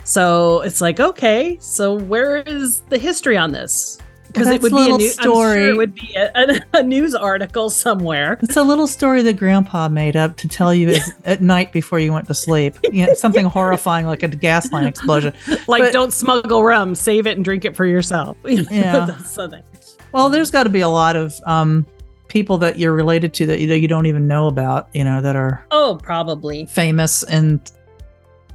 So 0.06 0.62
it's 0.62 0.82
like, 0.82 1.00
okay, 1.00 1.58
so 1.60 1.96
where 1.96 2.38
is 2.38 2.82
the 2.90 2.98
history 2.98 3.38
on 3.38 3.52
this? 3.52 3.98
Because 4.36 4.50
it 4.50 4.62
would 4.62 4.74
a 4.74 4.76
be 4.76 4.82
a 4.82 4.84
little 4.84 4.98
new, 4.98 5.08
story. 5.10 5.56
Sure 5.64 5.70
it 5.70 5.78
would 5.78 5.96
be 5.96 6.14
a, 6.16 6.32
a, 6.36 6.62
a 6.80 6.84
news 6.84 7.16
article 7.16 7.70
somewhere. 7.70 8.38
It's 8.42 8.58
a 8.58 8.64
little 8.64 8.86
story 8.88 9.22
that 9.22 9.38
Grandpa 9.38 9.88
made 9.88 10.16
up 10.18 10.36
to 10.38 10.48
tell 10.48 10.74
you 10.74 10.90
at, 10.90 11.02
at 11.26 11.42
night 11.42 11.72
before 11.72 12.00
you 12.00 12.12
went 12.12 12.28
to 12.28 12.34
sleep. 12.34 12.76
You 12.92 13.08
know, 13.08 13.14
something 13.14 13.46
horrifying 13.46 14.06
like 14.08 14.24
a 14.24 14.28
gas 14.28 14.72
line 14.72 14.86
explosion. 14.86 15.34
Like, 15.68 15.84
But- 15.84 15.94
don't 15.94 16.12
smuggle 16.12 16.64
rum, 16.64 16.96
save 16.96 17.28
it 17.28 17.38
and 17.38 17.46
drink 17.46 17.64
it 17.66 17.76
for 17.76 17.86
yourself. 17.86 18.36
Yeah. 18.46 19.18
Something. 19.24 19.64
Well, 20.12 20.30
there's 20.30 20.52
got 20.52 20.64
to 20.64 20.70
be 20.70 20.82
a 20.82 20.90
lot 20.90 21.16
of 21.16 21.34
um, 21.46 21.86
people 22.28 22.58
that 22.60 22.78
you're 22.80 22.94
related 22.94 23.34
to 23.36 23.46
that 23.48 23.60
you, 23.60 23.68
that 23.68 23.80
you 23.80 23.88
don't 23.88 24.06
even 24.06 24.28
know 24.28 24.48
about. 24.48 24.90
You 24.94 25.04
know, 25.04 25.22
that 25.22 25.36
are 25.36 25.66
Oh, 25.72 26.00
probably. 26.02 26.66
famous 26.66 27.24
and 27.24 27.60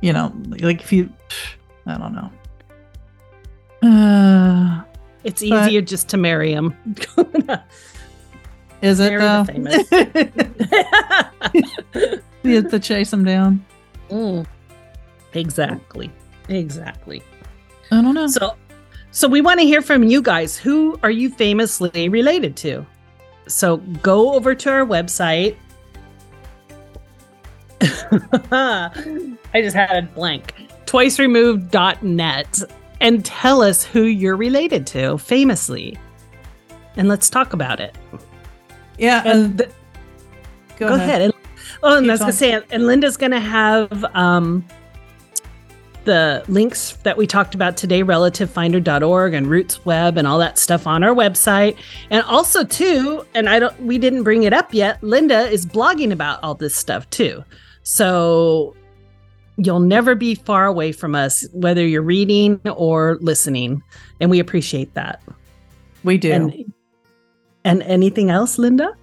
you 0.03 0.13
know, 0.13 0.33
like 0.61 0.81
if 0.83 0.93
you, 0.93 1.11
I 1.87 1.97
don't 1.99 2.15
know. 2.15 2.31
Uh, 3.83 4.83
It's 5.25 5.43
But- 5.47 5.67
easier 5.69 5.81
just 5.81 6.09
to 6.09 6.17
marry 6.17 6.53
him. 6.53 6.75
is 8.83 9.01
it 9.01 9.11
Marry 9.11 9.21
the 9.21 10.21
you 12.43 12.55
have 12.57 12.71
to 12.71 12.81
chase 12.81 13.13
him 13.13 13.25
down. 13.25 13.65
Mm. 14.11 14.47
Exactly. 15.35 16.11
Exactly. 16.49 17.23
I 17.93 18.01
don't 18.03 18.15
know. 18.15 18.27
So, 18.27 18.57
so 19.11 19.29
we 19.29 19.41
want 19.41 19.61
to 19.61 19.67
hear 19.67 19.83
from 19.83 20.03
you 20.05 20.23
guys. 20.23 20.57
Who 20.57 20.99
are 21.03 21.11
you 21.11 21.31
famously 21.31 22.09
related 22.09 22.57
to? 22.59 22.87
So 23.47 23.79
go 24.03 24.35
over 24.35 24.55
to 24.55 24.71
our 24.71 24.87
website. 24.87 25.57
I 27.83 29.33
just 29.55 29.75
had 29.77 29.91
a 29.97 30.03
blank. 30.03 30.55
Twiceremoved.net. 30.87 32.63
and 33.01 33.25
tell 33.25 33.63
us 33.63 33.85
who 33.85 34.03
you're 34.03 34.37
related 34.37 34.87
to 34.89 35.19
famously. 35.19 35.99
And 36.97 37.09
let's 37.09 37.31
talk 37.31 37.53
about 37.53 37.81
it. 37.81 37.97
Yeah. 38.99 39.23
And 39.25 39.61
And 39.61 39.73
go, 40.77 40.95
ahead. 40.95 41.23
And, 41.23 41.33
oh, 41.83 41.97
and 41.97 42.05
Keep 42.05 42.11
I 42.11 42.13
was 42.13 42.21
going 42.21 42.33
to 42.33 42.37
say, 42.37 42.63
and 42.71 42.87
Linda's 42.87 43.17
going 43.17 43.33
to 43.33 43.41
have 43.41 44.05
um, 44.15 44.65
the 46.05 46.45
links 46.49 46.97
that 47.03 47.17
we 47.17 47.27
talked 47.27 47.55
about 47.55 47.77
today, 47.77 48.03
relativefinder.org 48.03 49.35
and 49.35 49.47
RootsWeb 49.47 50.17
and 50.17 50.27
all 50.27 50.39
that 50.39 50.59
stuff 50.59 50.87
on 50.87 51.03
our 51.03 51.15
website. 51.15 51.77
And 52.11 52.23
also, 52.25 52.65
too, 52.65 53.25
and 53.35 53.49
I 53.49 53.59
don't, 53.59 53.81
we 53.83 53.99
didn't 53.99 54.23
bring 54.23 54.43
it 54.43 54.53
up 54.53 54.75
yet, 54.75 55.03
Linda 55.03 55.49
is 55.49 55.67
blogging 55.67 56.13
about 56.13 56.43
all 56.43 56.55
this 56.55 56.75
stuff 56.75 57.09
too. 57.11 57.45
So 57.83 58.75
you'll 59.57 59.81
never 59.81 60.15
be 60.15 60.35
far 60.35 60.67
away 60.67 60.93
from 60.93 61.15
us, 61.15 61.47
whether 61.53 61.87
you're 61.87 62.03
reading 62.03 62.61
or 62.67 63.19
listening. 63.21 63.83
And 64.21 64.31
we 64.31 64.39
appreciate 64.39 64.95
that. 64.95 65.23
We 66.05 66.19
do. 66.19 66.33
And, 66.33 66.73
and 67.65 67.83
anything 67.83 68.31
else, 68.31 68.59
Linda? 68.59 68.97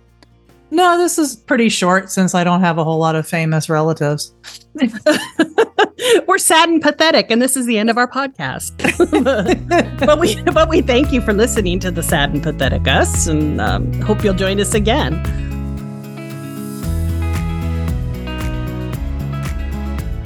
no, 0.70 0.98
this 0.98 1.18
is 1.18 1.36
pretty 1.36 1.70
short 1.70 2.12
since 2.12 2.36
I 2.36 2.44
don't 2.44 2.62
have 2.62 2.78
a 2.78 2.84
whole 2.84 3.00
lot 3.00 3.16
of 3.16 3.28
famous 3.28 3.70
relatives. 3.70 4.34
We're 6.28 6.38
sad 6.38 6.70
and 6.70 6.82
pathetic, 6.82 7.32
and 7.32 7.42
this 7.42 7.56
is 7.56 7.66
the 7.66 7.78
end 7.78 7.90
of 7.90 7.98
our 7.98 8.08
podcast. 8.08 8.78
but 10.06 10.20
we 10.20 10.42
but 10.44 10.70
we 10.70 10.82
thank 10.82 11.12
you 11.12 11.22
for 11.22 11.34
listening 11.34 11.80
to 11.80 11.92
the 11.92 12.04
sad 12.04 12.34
and 12.34 12.44
pathetic 12.44 12.88
us, 12.88 13.28
and 13.28 13.62
um, 13.62 13.94
hope 14.02 14.24
you'll 14.24 14.34
join 14.34 14.60
us 14.60 14.74
again. 14.74 15.47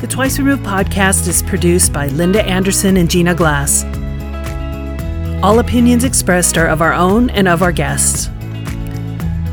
The 0.02 0.08
Twice 0.08 0.40
Removed 0.40 0.64
podcast 0.64 1.28
is 1.28 1.44
produced 1.44 1.94
by 1.94 2.08
Linda 2.08 2.44
Anderson 2.44 2.98
and 2.98 3.08
Gina 3.08 3.36
Glass. 3.36 3.84
All 5.44 5.60
opinions 5.60 6.04
expressed 6.04 6.58
are 6.58 6.66
of 6.66 6.82
our 6.82 6.92
own 6.92 7.30
and 7.30 7.48
of 7.48 7.62
our 7.62 7.72
guests. 7.72 8.26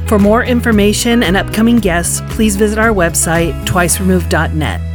For 0.06 0.18
more 0.18 0.42
information 0.42 1.22
and 1.22 1.36
upcoming 1.36 1.76
guests, 1.76 2.22
please 2.30 2.56
visit 2.56 2.78
our 2.78 2.94
website, 2.94 3.52
twiceremoved.net. 3.66 4.87